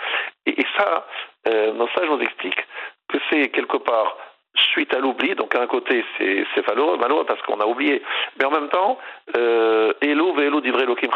Et, 0.47 0.57
ça, 0.79 1.07
euh, 1.49 1.73
nos 1.73 1.89
sages 1.89 2.09
nous 2.09 2.21
expliquent 2.21 2.67
que 3.09 3.19
c'est 3.31 3.49
quelque 3.49 3.77
part 3.77 4.17
suite 4.59 4.95
à 4.95 4.99
l'oubli. 4.99 5.35
Donc, 5.35 5.55
d'un 5.55 5.67
côté, 5.67 6.05
c'est 6.19 6.67
malheureux, 6.69 6.97
malheureux 6.99 7.25
parce 7.25 7.41
qu'on 7.43 7.61
a 7.61 7.67
oublié. 7.67 8.03
Mais 8.39 8.45
en 8.45 8.51
même 8.51 8.69
temps, 8.69 8.99
euh, 9.37 9.93
Elo, 10.01 10.33
Velo, 10.35 10.61
Divrei, 10.61 10.87
Lokim, 10.87 11.11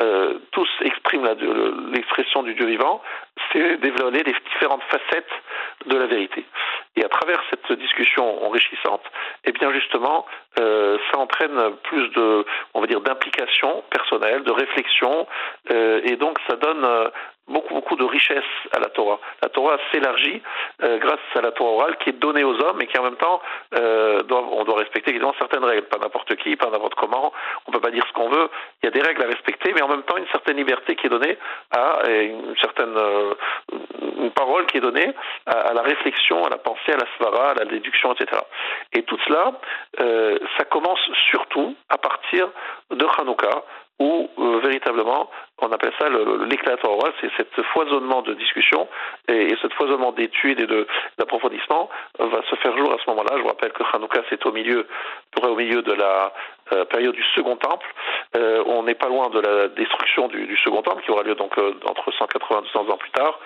euh, 0.00 0.38
tous 0.52 0.68
expriment 0.82 1.34
l'expression 1.92 2.42
du 2.42 2.54
Dieu 2.54 2.66
vivant, 2.66 3.02
c'est 3.52 3.76
dévoiler 3.78 4.22
les 4.22 4.34
différentes 4.52 4.82
facettes 4.84 5.30
de 5.86 5.96
la 5.96 6.06
vérité. 6.06 6.44
Et 6.96 7.04
à 7.04 7.08
travers 7.08 7.42
cette 7.50 7.72
discussion 7.78 8.44
enrichissante, 8.44 9.02
eh 9.44 9.52
bien 9.52 9.72
justement, 9.72 10.26
euh, 10.58 10.98
ça 11.10 11.18
entraîne 11.18 11.58
plus 11.84 12.08
de, 12.10 12.44
on 12.74 12.80
va 12.80 12.86
dire, 12.86 13.00
d'implication 13.00 13.82
personnelle, 13.90 14.42
de 14.42 14.52
réflexion, 14.52 15.26
euh, 15.70 16.00
et 16.04 16.16
donc 16.16 16.38
ça 16.46 16.56
donne 16.56 16.84
euh, 16.84 17.08
beaucoup, 17.48 17.74
beaucoup 17.74 17.96
de 17.96 18.04
richesse 18.04 18.44
à 18.76 18.78
la 18.78 18.88
Torah. 18.90 19.18
La 19.42 19.48
Torah 19.48 19.78
s'élargit 19.90 20.42
grâce 20.80 21.20
à 21.34 21.40
la 21.40 21.50
Torah 21.52 21.72
orale 21.72 21.96
qui 21.98 22.10
est 22.10 22.18
donnée 22.18 22.44
aux 22.44 22.54
hommes 22.62 22.80
et 22.80 22.86
qui 22.86 22.98
en 22.98 23.02
même 23.02 23.16
temps, 23.16 23.40
doit, 23.72 24.44
on 24.52 24.64
doit 24.64 24.78
respecter 24.78 25.10
évidemment 25.10 25.34
certaines 25.38 25.64
règles. 25.64 25.86
Pas 25.88 25.98
n'importe 25.98 26.34
qui, 26.36 26.54
pas 26.56 26.70
n'importe 26.70 26.94
comment, 26.94 27.32
on 27.66 27.72
peut 27.72 27.80
pas 27.80 27.90
dire 27.90 28.04
ce 28.06 28.12
qu'on 28.12 28.28
veut. 28.28 28.48
Il 28.82 28.86
y 28.86 28.88
a 28.88 28.92
des 28.92 29.02
règles 29.02 29.22
à 29.24 29.26
respecter, 29.26 29.72
mais 29.74 29.82
en 29.82 29.88
même 29.88 30.02
temps 30.04 30.16
une 30.16 30.28
certaine 30.28 30.56
liberté 30.56 30.94
qui 30.94 31.06
est 31.06 31.10
donnée 31.10 31.36
à 31.72 32.08
une 32.08 32.56
certaine 32.60 32.94
parole 34.34 34.66
qui 34.66 34.78
est 34.78 34.80
donnée 34.80 35.12
à, 35.46 35.74
la 35.74 35.82
réflexion, 35.82 36.44
à 36.44 36.50
la 36.50 36.58
pensée, 36.58 36.92
à 36.92 36.96
la 36.96 37.06
svara, 37.16 37.50
à 37.50 37.54
la 37.54 37.64
déduction, 37.64 38.12
etc. 38.14 38.40
Et 38.92 39.02
tout 39.02 39.18
cela, 39.26 39.52
ça 40.56 40.64
commence 40.64 41.00
surtout 41.30 41.74
à 41.88 41.98
partir 41.98 42.48
de 42.90 43.06
Hanouka, 43.18 43.62
où 43.98 44.28
euh, 44.38 44.60
véritablement 44.60 45.30
on 45.62 45.72
appelle 45.72 45.92
ça 45.98 46.08
l'éclatoire 46.48 46.98
oral, 46.98 47.12
c'est 47.20 47.30
cet 47.36 47.62
foisonnement 47.72 48.22
de 48.22 48.34
discussion 48.34 48.88
et, 49.28 49.54
ce 49.60 49.68
foisonnement 49.68 50.12
d'études 50.12 50.60
et 50.60 50.66
d'approfondissement 51.18 51.88
va 52.18 52.42
se 52.48 52.56
faire 52.56 52.76
jour 52.76 52.92
à 52.92 52.96
ce 53.02 53.08
moment-là. 53.10 53.36
Je 53.36 53.42
vous 53.42 53.48
rappelle 53.48 53.72
que 53.72 53.82
Hanouka 53.92 54.22
c'est 54.28 54.44
au 54.46 54.52
milieu, 54.52 54.86
au 55.42 55.54
milieu 55.54 55.82
de 55.82 55.92
la 55.92 56.32
euh, 56.72 56.84
période 56.84 57.14
du 57.14 57.24
Second 57.34 57.56
Temple. 57.56 57.86
Euh, 58.36 58.62
on 58.66 58.84
n'est 58.84 58.94
pas 58.94 59.08
loin 59.08 59.28
de 59.30 59.40
la 59.40 59.68
destruction 59.68 60.28
du, 60.28 60.56
Second 60.64 60.80
Temple 60.82 61.02
qui 61.02 61.10
aura 61.10 61.22
lieu 61.22 61.34
donc 61.34 61.58
euh, 61.58 61.74
entre 61.86 62.10
180 62.12 62.60
et 62.60 62.62
200 62.62 62.88
ans 62.88 62.96
plus 62.96 63.10
tard. 63.10 63.38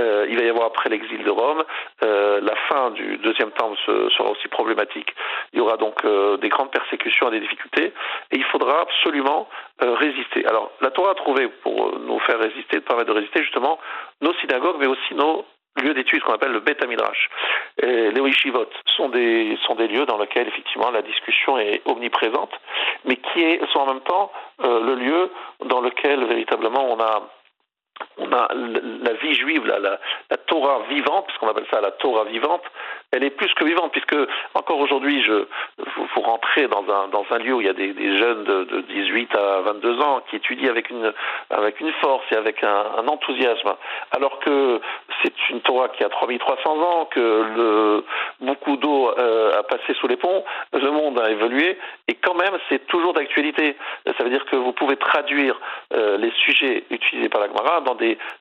Il 0.00 0.38
va 0.38 0.44
y 0.44 0.48
avoir 0.48 0.66
après 0.66 0.88
l'exil 0.88 1.22
de 1.24 1.30
Rome. 1.30 1.62
La 2.00 2.56
fin 2.68 2.90
du 2.90 3.18
Deuxième 3.18 3.50
Temple 3.50 3.76
sera 3.86 4.30
aussi 4.30 4.48
problématique. 4.48 5.14
Il 5.52 5.58
y 5.58 5.62
aura 5.62 5.76
donc 5.76 6.06
des 6.40 6.48
grandes 6.48 6.70
persécutions 6.70 7.28
et 7.28 7.32
des 7.32 7.40
difficultés 7.40 7.92
et 8.30 8.36
il 8.36 8.44
faudra 8.44 8.80
absolument 8.80 9.48
résister. 9.80 10.46
Alors 10.46 10.70
la 10.80 10.90
Torah 10.90 11.10
a 11.10 11.14
trouvé 11.14 11.50
pour 11.62 11.98
nous 11.98 12.18
faire 12.20 12.38
résister, 12.38 12.80
permettre 12.80 13.08
de 13.08 13.18
résister 13.18 13.42
justement 13.42 13.78
nos 14.20 14.34
synagogues 14.34 14.76
mais 14.78 14.86
aussi 14.86 15.14
nos 15.14 15.44
lieux 15.82 15.94
d'études, 15.94 16.22
qu'on 16.22 16.32
appelle 16.34 16.52
le 16.52 16.60
Beth 16.60 16.84
Midrash. 16.86 17.30
Les 17.82 18.20
Yeshivot 18.20 18.68
sont 18.96 19.08
des, 19.08 19.56
sont 19.66 19.74
des 19.74 19.88
lieux 19.88 20.04
dans 20.04 20.18
lesquels, 20.18 20.48
effectivement, 20.48 20.90
la 20.90 21.02
discussion 21.02 21.58
est 21.58 21.80
omniprésente, 21.86 22.50
mais 23.04 23.16
qui 23.16 23.58
sont 23.72 23.80
en 23.80 23.86
même 23.86 24.00
temps 24.02 24.32
euh, 24.62 24.80
le 24.80 24.94
lieu 24.94 25.30
dans 25.64 25.80
lequel, 25.80 26.24
véritablement, 26.24 26.84
on 26.90 27.00
a 27.00 27.22
on 28.18 28.32
a 28.32 28.48
la 28.54 29.12
vie 29.14 29.34
juive, 29.34 29.66
la, 29.66 29.98
Torah 30.46 30.80
vivante, 30.88 31.26
puisqu'on 31.26 31.48
appelle 31.48 31.66
ça 31.70 31.80
la 31.80 31.92
Torah 31.92 32.24
vivante, 32.24 32.62
elle 33.12 33.24
est 33.24 33.30
plus 33.30 33.52
que 33.54 33.64
vivante, 33.64 33.92
puisque 33.92 34.16
encore 34.54 34.78
aujourd'hui, 34.78 35.22
je 35.22 35.46
vous, 35.78 36.22
rentrez 36.22 36.68
dans 36.68 36.84
un, 36.88 37.38
lieu 37.38 37.54
où 37.54 37.60
il 37.60 37.66
y 37.66 37.70
a 37.70 37.72
des, 37.72 38.16
jeunes 38.18 38.44
de, 38.44 38.64
de, 38.64 38.80
18 38.82 39.34
à 39.34 39.60
22 39.60 40.00
ans 40.00 40.22
qui 40.28 40.36
étudient 40.36 40.70
avec 40.70 40.90
une, 40.90 41.12
force 42.00 42.24
et 42.30 42.36
avec 42.36 42.62
un, 42.62 43.06
enthousiasme, 43.06 43.74
alors 44.12 44.38
que 44.40 44.80
c'est 45.22 45.50
une 45.50 45.60
Torah 45.60 45.88
qui 45.88 46.04
a 46.04 46.08
3300 46.08 46.82
ans, 46.82 47.04
que 47.06 48.04
beaucoup 48.40 48.76
d'eau 48.76 49.12
euh, 49.18 49.58
a 49.58 49.62
passé 49.62 49.94
sous 49.94 50.06
les 50.06 50.16
ponts, 50.16 50.44
le 50.72 50.90
monde 50.90 51.18
a 51.18 51.30
évolué, 51.30 51.78
et 52.08 52.14
quand 52.14 52.34
même, 52.34 52.56
c'est 52.68 52.86
toujours 52.86 53.12
d'actualité. 53.12 53.76
Ça 54.06 54.24
veut 54.24 54.30
dire 54.30 54.44
que 54.46 54.56
vous 54.56 54.72
pouvez 54.72 54.96
traduire 54.96 55.58
euh, 55.94 56.16
les 56.18 56.32
sujets 56.44 56.84
utilisés 56.90 57.28
par 57.28 57.40
la 57.40 57.48
Gemara 57.48 57.80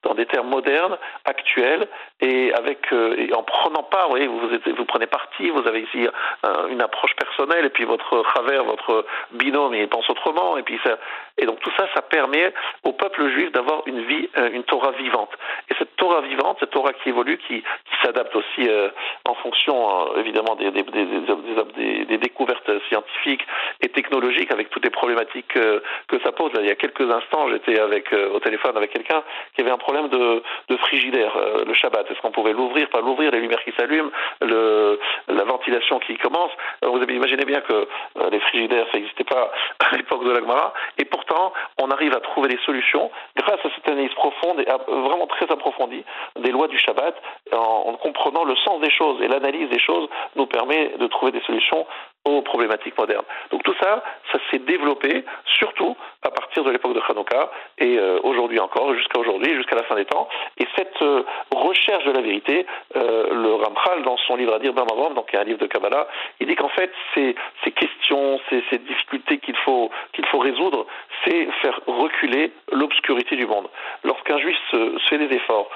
dans 0.03 0.13
des, 0.13 0.25
termes 0.25 0.49
modernes, 0.49 0.97
actuels, 1.25 1.87
et, 2.21 2.53
avec, 2.53 2.91
euh, 2.91 3.15
et 3.17 3.33
en 3.33 3.43
prenant 3.43 3.83
part, 3.83 4.09
vous 4.09 4.75
vous 4.77 4.85
prenez 4.85 5.07
parti, 5.07 5.49
vous 5.49 5.67
avez 5.67 5.81
ici 5.81 6.07
euh, 6.45 6.67
une 6.67 6.81
approche 6.81 7.15
personnelle, 7.15 7.65
et 7.65 7.69
puis 7.69 7.85
votre 7.85 8.21
travers, 8.23 8.63
votre 8.63 9.05
binôme, 9.31 9.73
il 9.75 9.87
pense 9.87 10.09
autrement, 10.09 10.57
et 10.57 10.63
puis 10.63 10.79
ça, 10.83 10.97
et 11.37 11.45
donc 11.45 11.59
tout 11.61 11.71
ça, 11.77 11.87
ça 11.93 12.01
permet 12.01 12.53
au 12.83 12.91
peuple 12.91 13.29
juif 13.29 13.51
d'avoir 13.51 13.83
une 13.85 14.01
vie, 14.01 14.29
euh, 14.37 14.49
une 14.51 14.63
Torah 14.63 14.91
vivante. 14.91 15.31
Et 15.69 15.75
cette 15.79 15.95
Torah 16.09 16.21
vivante, 16.21 16.57
cette 16.59 16.71
Torah 16.71 16.93
qui 16.93 17.09
évolue, 17.09 17.37
qui, 17.47 17.63
s'adapte 18.03 18.35
aussi 18.35 18.67
euh, 18.67 18.89
en 19.25 19.35
fonction, 19.35 20.15
euh, 20.15 20.19
évidemment, 20.19 20.55
des, 20.55 22.17
découvertes 22.17 22.71
scientifiques 22.87 23.45
et 23.81 23.89
technologiques, 23.89 24.51
avec 24.51 24.69
toutes 24.69 24.85
les 24.85 24.89
problématiques 24.89 25.49
que, 25.49 25.83
que 26.07 26.19
ça 26.23 26.31
pose. 26.31 26.51
Il 26.59 26.65
y 26.65 26.71
a 26.71 26.75
quelques 26.75 27.09
instants, 27.11 27.47
j'étais 27.49 27.79
au 27.79 28.39
téléphone 28.39 28.75
avec 28.77 28.91
quelqu'un 28.91 29.21
qui 29.53 29.61
avait 29.61 29.69
un 29.69 29.77
problème 29.77 30.07
de, 30.07 30.41
frigidaire, 30.77 31.37
le 31.65 31.73
Shabbat. 31.73 32.09
Est-ce 32.09 32.19
qu'on 32.21 32.31
pouvait 32.31 32.53
l'ouvrir, 32.53 32.89
pas 32.89 33.01
l'ouvrir, 33.01 33.31
les 33.31 33.41
lumières 33.41 33.63
qui 33.63 33.73
s'allument, 33.77 34.11
la 34.41 35.43
ventilation 35.43 35.99
qui 35.99 36.17
commence? 36.17 36.51
Vous 36.81 37.03
imaginez 37.03 37.45
bien 37.45 37.61
que 37.61 37.87
les 38.31 38.39
frigidaires, 38.39 38.87
ça 38.91 38.97
n'existait 38.97 39.25
pas 39.25 39.51
à 39.79 39.95
l'époque 39.97 40.23
de 40.25 40.31
l'Agmara. 40.31 40.73
Et 40.97 41.05
pourtant, 41.05 41.53
on 41.77 41.91
arrive 41.91 42.15
à 42.15 42.21
trouver 42.21 42.47
des 42.49 42.59
solutions 42.65 43.11
grâce 43.35 43.59
à 43.63 43.69
cette 43.75 43.87
analyse 43.87 44.13
profonde 44.13 44.61
et 44.61 44.67
vraiment 44.87 45.27
très 45.27 45.51
approfondie 45.51 45.98
des 46.39 46.51
lois 46.51 46.67
du 46.67 46.77
Shabbat, 46.77 47.15
en, 47.51 47.57
en 47.57 47.93
comprenant 47.93 48.43
le 48.43 48.55
sens 48.57 48.81
des 48.81 48.91
choses. 48.91 49.21
Et 49.21 49.27
l'analyse 49.27 49.69
des 49.69 49.79
choses 49.79 50.07
nous 50.35 50.45
permet 50.45 50.97
de 50.97 51.07
trouver 51.07 51.31
des 51.31 51.41
solutions 51.41 51.85
aux 52.25 52.41
problématiques 52.41 52.97
modernes. 52.97 53.25
Donc 53.51 53.63
tout 53.63 53.75
ça, 53.81 54.03
ça 54.31 54.39
s'est 54.51 54.59
développé 54.59 55.23
surtout 55.45 55.95
à 56.21 56.31
partir 56.31 56.63
de 56.63 56.71
l'époque 56.71 56.93
de 56.93 57.01
Hanouka 57.07 57.49
et 57.77 57.97
euh, 57.97 58.19
aujourd'hui 58.23 58.59
encore, 58.59 58.93
jusqu'à 58.93 59.19
aujourd'hui, 59.19 59.55
jusqu'à 59.55 59.75
la 59.75 59.83
fin 59.83 59.95
des 59.95 60.05
temps. 60.05 60.27
Et 60.57 60.67
cette 60.75 61.01
euh, 61.01 61.23
recherche 61.55 62.03
de 62.05 62.11
la 62.11 62.21
vérité, 62.21 62.65
euh, 62.95 63.33
le 63.33 63.53
Ramchal, 63.53 64.03
dans 64.03 64.17
son 64.17 64.35
livre 64.35 64.53
à 64.53 64.59
dire 64.59 64.73
Bamavam, 64.73 65.13
donc 65.13 65.33
un 65.33 65.43
livre 65.43 65.59
de 65.59 65.67
Kabbalah, 65.67 66.07
il 66.41 66.47
dit 66.47 66.55
qu'en 66.55 66.69
fait, 66.69 66.91
ces, 67.13 67.35
questions, 67.71 68.39
ces, 68.49 68.77
difficultés 68.79 69.37
qu'il 69.37 69.55
faut, 69.57 69.89
qu'il 70.13 70.25
faut 70.25 70.39
résoudre, 70.39 70.85
c'est 71.23 71.47
faire 71.61 71.79
reculer 71.87 72.51
l'obscurité 72.71 73.35
du 73.35 73.45
monde. 73.45 73.67
Lorsqu'un 74.03 74.37
juif 74.39 74.57
se, 74.71 74.97
fait 75.09 75.17
des 75.17 75.35
efforts, 75.35 75.69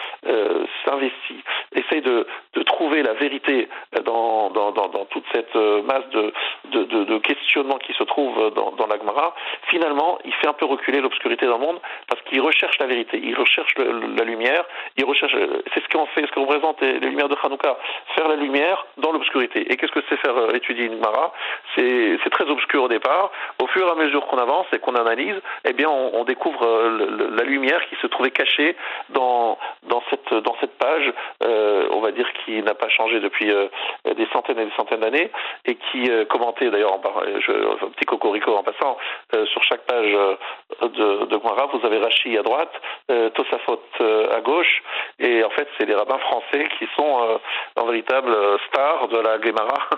s'investit, 0.85 1.43
essaye 1.75 2.01
de, 2.01 2.25
trouver 2.65 2.82
la 3.01 3.13
vérité 3.13 3.67
dans, 4.05 4.49
dans, 4.49 4.71
toute 5.09 5.23
cette 5.33 5.55
masse 5.55 6.07
de, 6.11 6.33
de, 6.71 7.03
de, 7.03 7.17
questionnements 7.19 7.77
qui 7.77 7.93
se 7.93 8.03
trouvent 8.03 8.53
dans, 8.53 8.71
dans 8.71 8.87
l'Agmara, 8.87 9.33
finalement, 9.69 10.19
il 10.25 10.33
fait 10.33 10.47
un 10.47 10.53
peu 10.53 10.65
reculer 10.65 11.01
l'obscurité 11.01 11.45
dans 11.45 11.57
le 11.57 11.65
monde 11.65 11.79
parce 12.07 12.21
qu'il 12.23 12.41
recherche 12.41 12.77
la 12.79 12.87
vérité, 12.87 13.19
il 13.23 13.35
recherche 13.35 13.73
la 13.77 14.23
lumière, 14.23 14.65
il 14.97 15.05
recherche. 15.05 15.35
C'est 15.73 15.83
ce 15.83 15.89
qu'on 15.89 16.05
fait, 16.07 16.25
ce 16.25 16.31
que 16.31 16.39
représente 16.39 16.81
les, 16.81 16.99
lumières 16.99 17.29
de 17.29 17.37
Hanouka, 17.41 17.77
faire 18.15 18.27
la 18.27 18.35
lumière 18.35 18.85
dans 18.97 19.11
l'obscurité. 19.11 19.71
Et 19.71 19.77
qu'est-ce 19.77 19.91
que 19.91 20.03
c'est 20.09 20.17
faire 20.17 20.37
euh, 20.37 20.53
étudier 20.53 20.85
une 20.85 20.97
Gemara? 20.97 21.33
C'est 21.75 22.29
très 22.31 22.45
obscur 22.49 22.83
au 22.83 22.87
départ. 22.87 23.31
Au 23.61 23.67
fur 23.67 23.87
et 23.87 23.91
à 23.91 23.95
mesure 23.95 24.25
qu'on 24.27 24.37
avance 24.37 24.65
et 24.73 24.79
qu'on 24.79 24.95
analyse, 24.95 25.35
eh 25.65 25.73
bien, 25.73 25.89
on, 25.89 26.23
découvre 26.23 26.65
euh, 26.65 27.29
la 27.35 27.43
lumière 27.43 27.81
qui 27.89 27.95
se 28.01 28.07
trouvait 28.07 28.31
cachée 28.31 28.75
dans 29.09 29.57
dans 29.83 30.01
cette 30.09 30.33
dans 30.33 30.55
cette 30.61 30.77
page, 30.77 31.11
euh, 31.43 31.87
on 31.91 31.99
va 31.99 32.11
dire 32.11 32.31
qui 32.45 32.61
n'a 32.61 32.73
pas 32.73 32.82
changé 32.89 33.19
depuis 33.19 33.51
euh, 33.51 33.67
des 34.15 34.27
centaines 34.33 34.59
et 34.59 34.65
des 34.65 34.75
centaines 34.75 35.01
d'années 35.01 35.31
et 35.65 35.75
qui 35.75 36.09
euh, 36.09 36.25
commentait 36.25 36.69
d'ailleurs, 36.69 36.93
un 36.93 37.89
petit 37.89 38.05
cocorico 38.05 38.55
en 38.55 38.63
passant, 38.63 38.97
euh, 39.35 39.45
sur 39.47 39.63
chaque 39.63 39.85
page 39.85 40.13
euh, 40.13 40.35
de, 40.81 41.25
de 41.25 41.39
vous 41.43 41.85
avez 41.85 41.97
Rachi 41.97 42.37
à 42.37 42.43
droite, 42.43 42.73
euh, 43.11 43.29
Tosafot 43.31 43.81
à 43.99 44.41
gauche, 44.41 44.81
et 45.19 45.43
en 45.43 45.49
fait, 45.51 45.67
c'est 45.77 45.85
les 45.85 45.95
rabbins 45.95 46.17
français 46.19 46.67
qui 46.77 46.87
sont 46.95 47.39
en 47.75 47.85
véritable 47.85 48.35
star 48.67 49.07
de 49.07 49.17
la 49.17 49.39
Gemara, 49.41 49.89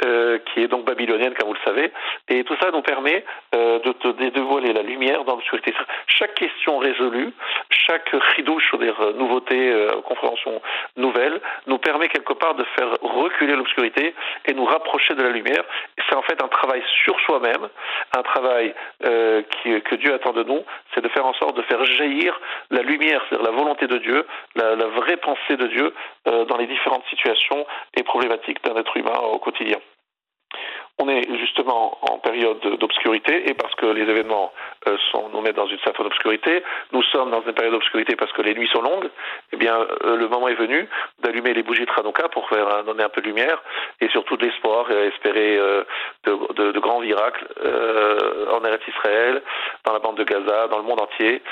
qui 0.46 0.62
est 0.62 0.68
donc 0.68 0.84
babylonienne, 0.84 1.34
comme 1.34 1.48
vous 1.48 1.54
le 1.54 1.64
savez, 1.64 1.92
et 2.28 2.44
tout 2.44 2.56
ça 2.60 2.70
nous 2.70 2.82
permet 2.82 3.24
de 3.52 4.30
dévoiler 4.30 4.72
la 4.72 4.82
lumière 4.82 5.24
dans 5.24 5.34
l'obscurité. 5.34 5.72
Chaque 6.06 6.34
question 6.34 6.78
résolue, 6.78 7.32
chaque 7.70 8.10
ridouche, 8.36 8.72
ou 8.72 8.78
des 8.78 8.92
nouveautés, 9.14 9.86
compréhension 10.04 10.60
nouvelle, 10.96 11.40
nous 11.66 11.78
permet 11.78 12.08
quelque 12.08 12.25
part 12.32 12.54
de 12.54 12.64
faire 12.76 12.88
reculer 13.00 13.54
l'obscurité 13.54 14.14
et 14.44 14.54
nous 14.54 14.64
rapprocher 14.64 15.14
de 15.14 15.22
la 15.22 15.30
lumière. 15.30 15.64
C'est 16.08 16.16
en 16.16 16.22
fait 16.22 16.42
un 16.42 16.48
travail 16.48 16.82
sur 17.04 17.18
soi-même, 17.20 17.68
un 18.16 18.22
travail 18.22 18.74
euh, 19.04 19.42
que 19.62 19.94
Dieu 19.96 20.14
attend 20.14 20.32
de 20.32 20.44
nous, 20.44 20.62
c'est 20.94 21.02
de 21.02 21.08
faire 21.08 21.26
en 21.26 21.34
sorte 21.34 21.56
de 21.56 21.62
faire 21.62 21.84
jaillir 21.84 22.38
la 22.70 22.82
lumière, 22.82 23.22
c'est-à-dire 23.28 23.50
la 23.50 23.56
volonté 23.56 23.86
de 23.86 23.98
Dieu, 23.98 24.26
la, 24.54 24.74
la 24.76 24.86
vraie 24.86 25.16
pensée 25.16 25.56
de 25.56 25.66
Dieu 25.66 25.94
euh, 26.28 26.44
dans 26.44 26.56
les 26.56 26.66
différentes 26.66 27.04
situations 27.10 27.66
et 27.96 28.02
problématiques 28.02 28.62
d'un 28.64 28.76
être 28.76 28.96
humain 28.96 29.18
au 29.32 29.38
quotidien. 29.38 29.78
On 30.98 31.08
est 31.10 31.28
justement 31.38 31.98
en 32.10 32.18
période 32.18 32.58
d'obscurité 32.80 33.50
et 33.50 33.54
parce 33.54 33.74
que 33.74 33.84
les 33.84 34.02
événements 34.02 34.50
euh, 34.88 34.96
sont, 35.10 35.28
nous 35.28 35.42
mettent 35.42 35.56
dans 35.56 35.66
une 35.66 35.78
certaine 35.80 36.06
obscurité, 36.06 36.62
nous 36.92 37.02
sommes 37.02 37.30
dans 37.30 37.42
une 37.42 37.52
période 37.52 37.74
d'obscurité 37.74 38.16
parce 38.16 38.32
que 38.32 38.40
les 38.40 38.54
nuits 38.54 38.68
sont 38.72 38.80
longues, 38.80 39.10
eh 39.52 39.56
bien 39.56 39.76
euh, 39.76 40.16
le 40.16 40.26
moment 40.28 40.48
est 40.48 40.54
venu 40.54 40.88
d'allumer 41.18 41.52
les 41.52 41.62
bougies 41.62 41.84
de 41.84 41.90
Hanouka 42.00 42.28
pour 42.30 42.48
faire 42.48 42.66
euh, 42.68 42.82
donner 42.82 43.02
un 43.02 43.10
peu 43.10 43.20
de 43.20 43.26
lumière 43.26 43.62
et 44.00 44.08
surtout 44.08 44.38
de 44.38 44.46
l'espoir 44.46 44.90
et 44.90 45.08
espérer 45.08 45.58
de, 45.58 46.54
de, 46.54 46.72
de, 46.72 46.80
grands 46.80 47.00
miracles 47.00 47.46
en 48.52 48.64
Eretz 48.64 48.86
Israël, 48.88 49.42
dans 49.84 49.92
la 49.92 49.98
bande 49.98 50.16
de 50.16 50.24
Gaza, 50.24 50.68
dans 50.68 50.78
le 50.78 50.84
monde 50.84 51.00
entier 51.00 51.42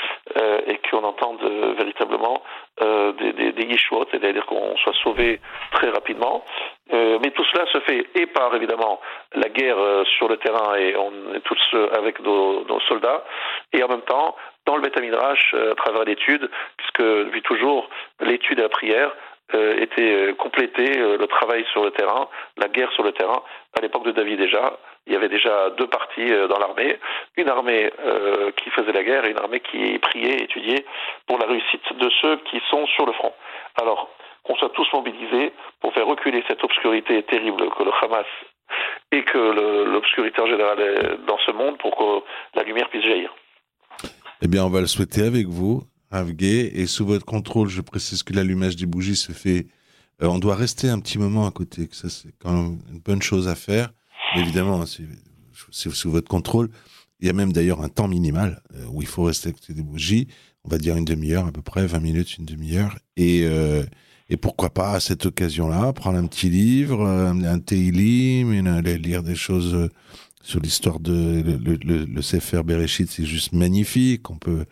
et 0.67 0.81
qu'on 0.91 1.03
entende 1.03 1.41
véritablement 1.77 2.43
euh, 2.81 3.13
des, 3.13 3.33
des, 3.33 3.53
des 3.53 3.77
c'est-à-dire 4.11 4.47
qu'on 4.47 4.77
soit 4.79 4.95
sauvé 5.03 5.41
très 5.73 5.91
rapidement. 5.91 6.45
Euh, 6.93 7.19
mais 7.23 7.31
tout 7.31 7.45
cela 7.53 7.67
se 7.73 7.81
fait 7.81 8.07
et 8.15 8.27
par 8.27 8.55
évidemment 8.55 9.01
la 9.33 9.49
guerre 9.49 9.79
euh, 9.79 10.05
sur 10.19 10.29
le 10.29 10.37
terrain 10.37 10.75
et 10.77 10.97
on 10.97 11.35
est 11.35 11.41
tous 11.41 11.77
avec 11.97 12.21
nos, 12.21 12.65
nos 12.65 12.81
soldats, 12.81 13.25
et 13.73 13.83
en 13.83 13.89
même 13.89 14.03
temps 14.03 14.37
dans 14.67 14.77
le 14.77 14.83
Beth 14.83 14.97
à 14.97 15.75
travers 15.77 16.05
l'étude, 16.05 16.51
puisque 16.77 17.03
depuis 17.03 17.43
toujours 17.43 17.89
l'étude 18.21 18.59
et 18.59 18.63
la 18.63 18.69
prière 18.69 19.11
euh, 19.11 19.34
était 19.53 20.35
complété 20.39 20.95
le 20.95 21.27
travail 21.27 21.65
sur 21.73 21.85
le 21.85 21.91
terrain, 21.91 22.29
la 22.57 22.69
guerre 22.69 22.93
sur 22.93 23.03
le 23.03 23.13
terrain. 23.13 23.43
À 23.77 23.81
l'époque 23.83 24.05
de 24.05 24.13
David 24.13 24.39
déjà, 24.39 24.79
il 25.07 25.13
y 25.13 25.17
avait 25.17 25.29
déjà 25.29 25.71
deux 25.71 25.87
parties 25.87 26.31
dans 26.49 26.59
l'armée, 26.59 26.99
une 27.37 27.49
armée 27.49 27.93
qui 28.57 28.71
faisait 28.71 28.93
la 28.93 29.03
guerre 29.03 29.27
et 29.27 29.31
une 29.31 29.39
armée 29.39 29.61
qui 29.61 29.99
priait, 29.99 30.45
étudiait 30.45 30.85
pour 31.27 31.39
la 31.39 31.47
réussite 31.47 31.93
de 31.99 32.11
ceux 32.23 32.37
qui 32.51 32.61
sont 32.71 32.87
sur 32.87 33.07
le 33.07 33.13
front. 33.13 33.35
Alors, 33.81 34.09
qu'on 34.45 34.57
soit 34.57 34.71
tous 34.71 34.87
mobilisés 34.93 35.53
pour 35.81 35.93
faire 35.95 36.07
reculer 36.07 36.43
cette 36.49 36.63
obscurité 36.63 37.23
terrible 37.25 37.69
que 37.71 37.83
le 37.83 37.91
Hamas 38.03 38.27
et 39.13 39.25
que 39.25 39.85
l'obscurité 39.91 40.41
en 40.41 40.47
général 40.47 40.81
est 40.81 41.27
dans 41.27 41.39
ce 41.39 41.51
monde 41.53 41.79
pour 41.79 41.97
que 41.97 42.27
la 42.57 42.63
lumière 42.65 42.89
puisse 42.89 43.05
jaillir. 43.05 43.33
Eh 44.43 44.49
bien, 44.49 44.65
on 44.65 44.71
va 44.71 44.81
le 44.81 44.87
souhaiter 44.87 45.27
avec 45.27 45.47
vous, 45.47 45.83
Et 46.41 46.87
sous 46.87 47.07
votre 47.07 47.25
contrôle, 47.25 47.69
je 47.69 47.81
précise 47.81 48.23
que 48.23 48.33
l'allumage 48.33 48.77
des 48.77 48.87
bougies 48.87 49.17
se 49.17 49.33
fait. 49.33 49.67
Euh, 50.23 50.27
on 50.27 50.39
doit 50.39 50.55
rester 50.55 50.89
un 50.89 51.01
petit 51.01 51.19
moment 51.19 51.47
à 51.47 51.51
côté, 51.51 51.89
que 51.89 51.97
ça 51.97 52.09
c'est 52.09 52.33
quand 52.39 52.53
même 52.53 52.79
une 52.93 53.01
bonne 53.01 53.23
chose 53.23 53.49
à 53.49 53.55
faire. 53.55 53.93
évidemment, 54.37 54.85
c'est 54.87 55.91
sous 55.91 56.11
votre 56.11 56.29
contrôle. 56.29 56.71
Il 57.21 57.27
y 57.27 57.31
a 57.31 57.33
même 57.33 57.53
d'ailleurs 57.53 57.83
un 57.83 57.89
temps 57.89 58.09
minimal 58.09 58.63
euh, 58.75 58.85
où 58.91 59.03
il 59.03 59.09
faut 59.09 59.25
rester 59.25 59.49
à 59.49 59.53
côté 59.53 59.73
des 59.75 59.83
bougies. 59.83 60.29
On 60.65 60.69
va 60.69 60.79
dire 60.79 60.97
une 60.97 61.05
demi-heure 61.05 61.47
à 61.47 61.53
peu 61.53 61.63
près, 61.63 61.87
20 61.87 62.01
minutes, 62.01 62.39
une 62.39 62.45
demi-heure. 62.45 62.99
Et 63.17 63.43
euh, 63.45 63.85
et 64.31 64.37
pourquoi 64.37 64.71
pas 64.71 64.93
à 64.93 65.01
cette 65.01 65.27
occasion-là 65.27 65.93
prendre 65.93 66.19
un 66.19 66.27
petit 66.27 66.49
livre, 66.49 67.07
euh, 67.07 67.31
un 67.31 67.59
Teilim, 67.59 68.67
aller 68.67 68.99
lire 68.99 69.23
des 69.23 69.35
choses 69.35 69.75
euh, 69.75 69.91
sur 70.43 70.61
l'histoire 70.61 70.99
de 70.99 71.43
le, 71.43 71.77
le, 71.77 72.05
le 72.05 72.23
Sefer 72.23 72.63
Bereshit, 72.65 73.11
c'est 73.11 73.27
juste 73.27 73.53
magnifique. 73.53 74.31
On 74.31 74.37
peut 74.37 74.65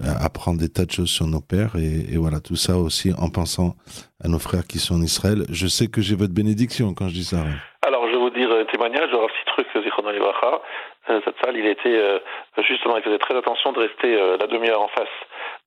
apprendre 0.00 0.58
des 0.58 0.68
tas 0.68 0.84
de 0.84 0.90
choses 0.90 1.10
sur 1.10 1.26
nos 1.26 1.40
pères 1.40 1.76
et, 1.76 2.16
voilà 2.16 2.40
tout 2.40 2.56
ça 2.56 2.76
aussi 2.76 3.12
en 3.18 3.30
pensant 3.30 3.74
à 4.22 4.28
nos 4.28 4.38
frères 4.38 4.66
qui 4.68 4.78
sont 4.78 4.94
en 4.94 5.02
Israël. 5.02 5.44
Je 5.50 5.66
sais 5.66 5.88
que 5.88 6.00
j'ai 6.00 6.16
votre 6.16 6.34
bénédiction 6.34 6.94
quand 6.94 7.08
je 7.08 7.14
dis 7.14 7.24
ça. 7.24 7.38
Alors 7.86 8.06
je 8.06 8.12
vais 8.12 8.18
vous 8.18 8.30
dire 8.30 8.50
un 8.50 8.64
témoignage, 8.64 9.08
un 9.12 9.26
petit 9.26 9.46
truc, 9.46 9.66
Zichron 9.82 10.06
Alibracha. 10.06 10.60
Cette 11.06 11.36
salle, 11.44 11.56
il 11.56 11.66
était 11.66 12.20
justement, 12.66 12.96
il 12.96 13.02
faisait 13.02 13.18
très 13.18 13.36
attention 13.36 13.72
de 13.72 13.78
rester 13.78 14.16
la 14.38 14.46
demi-heure 14.48 14.82
en 14.82 14.88
face 14.88 15.08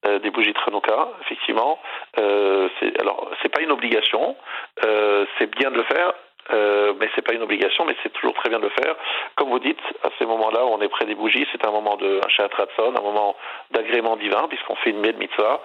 euh, 0.05 0.17
des 0.19 0.31
bougies 0.31 0.53
de 0.53 0.59
Hanouka, 0.65 1.09
effectivement. 1.23 1.77
Euh, 2.17 2.69
alors, 3.01 3.29
c'est 3.41 3.49
pas 3.49 3.61
une 3.61 3.71
obligation, 3.71 4.37
euh, 4.85 5.25
c'est 5.37 5.53
bien 5.53 5.71
de 5.71 5.75
le 5.75 5.83
faire, 5.83 6.13
euh, 6.52 6.93
mais 6.99 7.10
c'est 7.15 7.21
pas 7.21 7.34
une 7.34 7.43
obligation, 7.43 7.86
mais 7.86 7.95
c'est 8.04 8.12
toujours 8.13 8.34
très 8.36 8.49
bien 8.49 8.60
de 8.60 8.63
le 8.63 8.69
faire. 8.69 8.95
Comme 9.36 9.49
vous 9.49 9.60
dites, 9.60 9.82
à 10.04 10.10
ces 10.17 10.25
moments-là 10.25 10.65
on 10.65 10.82
est 10.82 10.89
près 10.89 11.06
des 11.06 11.15
bougies, 11.15 11.45
c'est 11.52 11.65
un 11.65 11.71
moment 11.71 11.95
de 11.97 12.19
un 12.23 12.95
un 12.95 13.02
moment 13.02 13.36
d'agrément 13.71 14.15
divin, 14.15 14.47
puisqu'on 14.47 14.75
fait 14.75 14.91
une 14.91 15.02
mitzvah, 15.17 15.62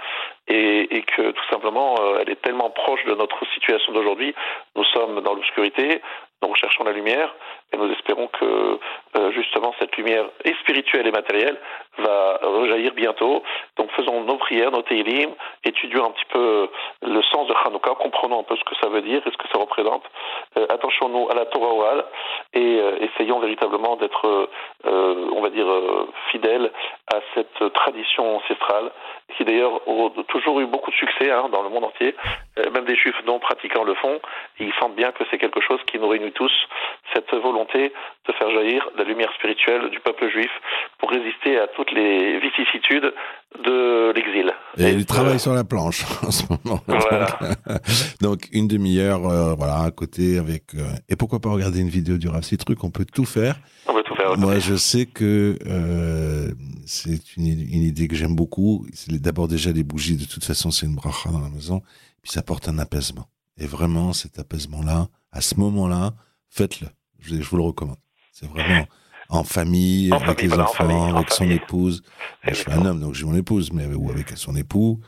et, 0.49 0.97
et 0.97 1.03
que 1.03 1.31
tout 1.31 1.45
simplement, 1.51 1.95
euh, 2.01 2.19
elle 2.21 2.31
est 2.31 2.41
tellement 2.43 2.71
proche 2.71 3.05
de 3.05 3.15
notre 3.15 3.45
situation 3.55 3.93
d'aujourd'hui. 3.93 4.35
Nous 4.77 4.85
sommes 4.85 5.21
dans 5.23 5.35
l'obscurité, 5.35 6.03
nous 6.43 6.49
recherchons 6.49 6.85
la 6.85 6.93
lumière, 6.93 7.35
et 7.75 7.77
nous 7.77 7.93
espérons 7.93 8.29
que 8.29 8.79
euh, 9.17 9.33
justement 9.33 9.75
cette 9.79 9.97
lumière 9.97 10.27
et 10.45 10.55
spirituelle 10.63 11.07
et 11.07 11.11
matérielle 11.11 11.59
va 11.99 12.39
rejaillir 12.43 12.93
bientôt. 12.95 13.43
Donc 13.77 13.91
faisons 13.93 14.23
nos 14.23 14.37
prières, 14.37 14.71
nos 14.71 14.83
teilim, 14.83 15.31
étudions 15.65 16.07
un 16.07 16.11
petit 16.11 16.25
peu 16.33 16.69
le 17.03 17.23
sens 17.23 17.47
de 17.49 17.55
Hanouka, 17.55 17.91
comprenons 17.95 18.41
un 18.41 18.43
peu 18.43 18.57
ce 18.57 18.65
que 18.65 18.75
ça 18.81 18.89
veut 18.89 19.03
dire 19.03 19.23
et 19.27 19.31
ce 19.31 19.37
que 19.37 19.49
ça 19.53 19.59
représente. 19.59 20.05
Euh, 20.59 20.67
Attachons-nous 20.69 21.29
à 21.31 21.35
la 21.35 21.47
Torah 21.47 21.75
orale 21.75 22.05
et 22.53 22.81
euh, 22.81 22.99
essayons 23.01 23.41
véritablement 23.41 23.97
d'être, 23.97 24.49
euh, 24.87 25.31
on 25.33 25.41
va 25.41 25.51
dire, 25.51 25.69
euh, 25.69 26.09
fidèles 26.31 26.71
à 27.13 27.21
cette 27.35 27.73
tradition 27.75 28.37
ancestrale 28.37 28.91
qui 29.37 29.45
d'ailleurs 29.45 29.81
a 29.87 30.23
toujours 30.29 30.61
eu 30.61 30.67
beaucoup 30.67 30.91
de 30.91 30.97
succès 30.97 31.31
hein, 31.31 31.49
dans 31.51 31.63
le 31.63 31.69
monde 31.69 31.85
entier. 31.85 32.15
Euh, 32.59 32.71
même 32.71 32.85
des 32.85 32.97
juifs 32.97 33.21
non 33.27 33.39
pratiquants 33.39 33.85
le 33.85 33.95
font. 33.95 34.21
Ils 34.61 34.73
sentent 34.75 34.95
bien 34.95 35.13
que 35.13 35.25
c'est 35.31 35.39
quelque 35.39 35.61
chose 35.61 35.81
qui 35.87 35.99
nous 35.99 36.09
réunit 36.09 36.33
tous, 36.33 36.53
cette 37.15 37.33
volonté 37.35 37.64
de 37.73 38.33
faire 38.33 38.51
jaillir 38.51 38.89
la 38.97 39.05
lumière 39.05 39.33
spirituelle 39.35 39.91
du 39.91 40.01
peuple 40.01 40.31
juif 40.31 40.51
pour 40.99 41.11
résister 41.11 41.59
à 41.59 41.67
toutes 41.69 41.93
les 41.93 42.39
vicissitudes 42.41 43.13
de 43.65 44.13
l'exil. 44.15 44.53
Et, 44.79 44.91
il 44.91 45.07
travaille 45.07 45.39
sur 45.39 45.53
la 45.53 45.65
planche 45.65 46.05
en 46.27 46.31
ce 46.31 46.45
moment. 46.49 46.81
Donc, 48.21 48.49
une 48.53 48.69
demi-heure, 48.69 49.27
euh, 49.27 49.55
voilà, 49.55 49.81
à 49.81 49.91
côté 49.91 50.39
avec. 50.39 50.75
Euh, 50.75 50.85
et 51.09 51.17
pourquoi 51.17 51.41
pas 51.41 51.51
regarder 51.51 51.81
une 51.81 51.89
vidéo 51.89 52.17
du 52.17 52.29
Rav 52.29 52.43
Truc 52.59 52.83
On 52.85 52.91
peut 52.91 53.05
tout 53.05 53.25
faire. 53.25 53.57
On 53.87 53.95
peut 53.95 54.03
tout 54.03 54.15
faire. 54.15 54.37
Moi, 54.37 54.59
je 54.59 54.75
sais 54.75 55.07
que 55.07 55.57
euh, 55.67 56.49
c'est 56.87 57.37
une, 57.37 57.47
une, 57.47 57.83
idée 57.83 58.09
que 58.09 58.17
j'aime 58.17 58.35
beaucoup. 58.35 58.87
D'abord 59.09 59.49
déjà 59.49 59.71
les 59.73 59.85
bougies. 59.85 60.17
De 60.17 60.25
toute 60.25 60.45
façon, 60.45 60.71
c'est 60.71 60.87
une 60.87 60.95
bracha 60.95 61.31
dans 61.31 61.41
la 61.41 61.51
maison. 61.51 61.83
Puis 62.23 62.33
ça 62.33 62.41
apporte 62.41 62.69
un 62.69 62.79
apaisement. 62.79 63.27
Et 63.59 63.67
vraiment, 63.67 64.13
cet 64.13 64.39
apaisement-là, 64.39 65.09
à 65.31 65.41
ce 65.41 65.57
moment-là, 65.57 66.15
faites-le. 66.49 66.89
Je, 67.25 67.37
je 67.37 67.49
vous 67.49 67.57
le 67.57 67.63
recommande. 67.63 67.97
C'est 68.33 68.49
vraiment 68.49 68.87
en 69.31 69.43
famille, 69.45 70.13
En 70.13 70.17
avec 70.17 70.39
famille, 70.41 70.53
les 70.55 70.59
enfants, 70.61 70.75
famille, 70.75 71.17
avec 71.17 71.31
son 71.31 71.39
famille. 71.45 71.57
épouse. 71.57 72.03
Moi, 72.45 72.53
je 72.53 72.59
suis 72.59 72.71
un 72.73 72.85
homme, 72.85 73.01
donc 73.01 73.15
j'ai 73.15 73.25
mon 73.25 73.35
épouse, 73.37 73.73
mais 73.73 73.87
ou 73.87 74.11
avec 74.11 74.31
son 74.37 74.55
époux. 74.57 75.01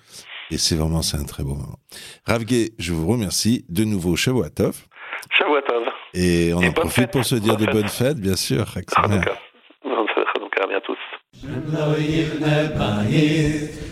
Et 0.51 0.59
c'est 0.59 0.77
vraiment, 0.77 1.03
c'est 1.03 1.17
un 1.19 1.25
très 1.25 1.43
beau 1.43 1.55
moment. 1.55 1.79
Ravgé, 2.25 2.73
je 2.79 2.93
vous 2.93 3.07
remercie. 3.07 3.65
De 3.69 3.85
nouveau, 3.85 4.17
Shavuatov. 4.17 4.87
Shavuatov. 5.37 5.83
Et 6.15 6.53
on 6.55 6.61
Et 6.63 6.69
en 6.69 6.73
profite 6.73 6.95
fête. 6.95 7.11
pour 7.13 7.25
se 7.25 7.35
dire 7.35 7.57
Bonne 7.57 7.67
de 7.67 7.73
bonnes 7.73 7.89
fêtes, 7.89 8.19
bien 8.19 8.37
sûr. 8.37 8.65
Bonne 8.65 10.07
fête 10.15 10.63
à 10.63 10.67
bien 10.67 10.81
tous. 10.81 10.97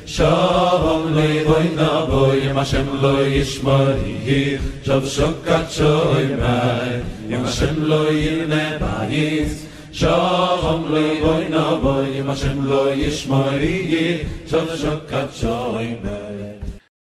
Shalom 0.07 1.15
le 1.17 1.45
boy 1.45 1.75
na 1.75 2.05
boy 2.05 2.53
ma 2.53 2.63
shem 2.63 2.87
lo 3.01 3.25
yishmari 3.25 4.61
chav 4.85 5.01
shokat 5.01 5.65
shoy 5.73 6.37
mai 6.37 7.01
ma 7.41 7.49
shem 7.49 7.89
lo 7.89 8.11
yine 8.11 8.79
bayis. 8.79 9.65
Shalom 9.93 10.93
le 10.93 11.21
boy 11.25 11.49
na 11.49 11.81
boy 11.81 12.23
ma 12.23 12.35
shem 12.35 12.69
lo 12.69 12.93
yishmari 12.93 14.29
chav 14.47 14.69
shokat 14.77 15.33
shoy 15.33 15.97
mai 16.05 16.24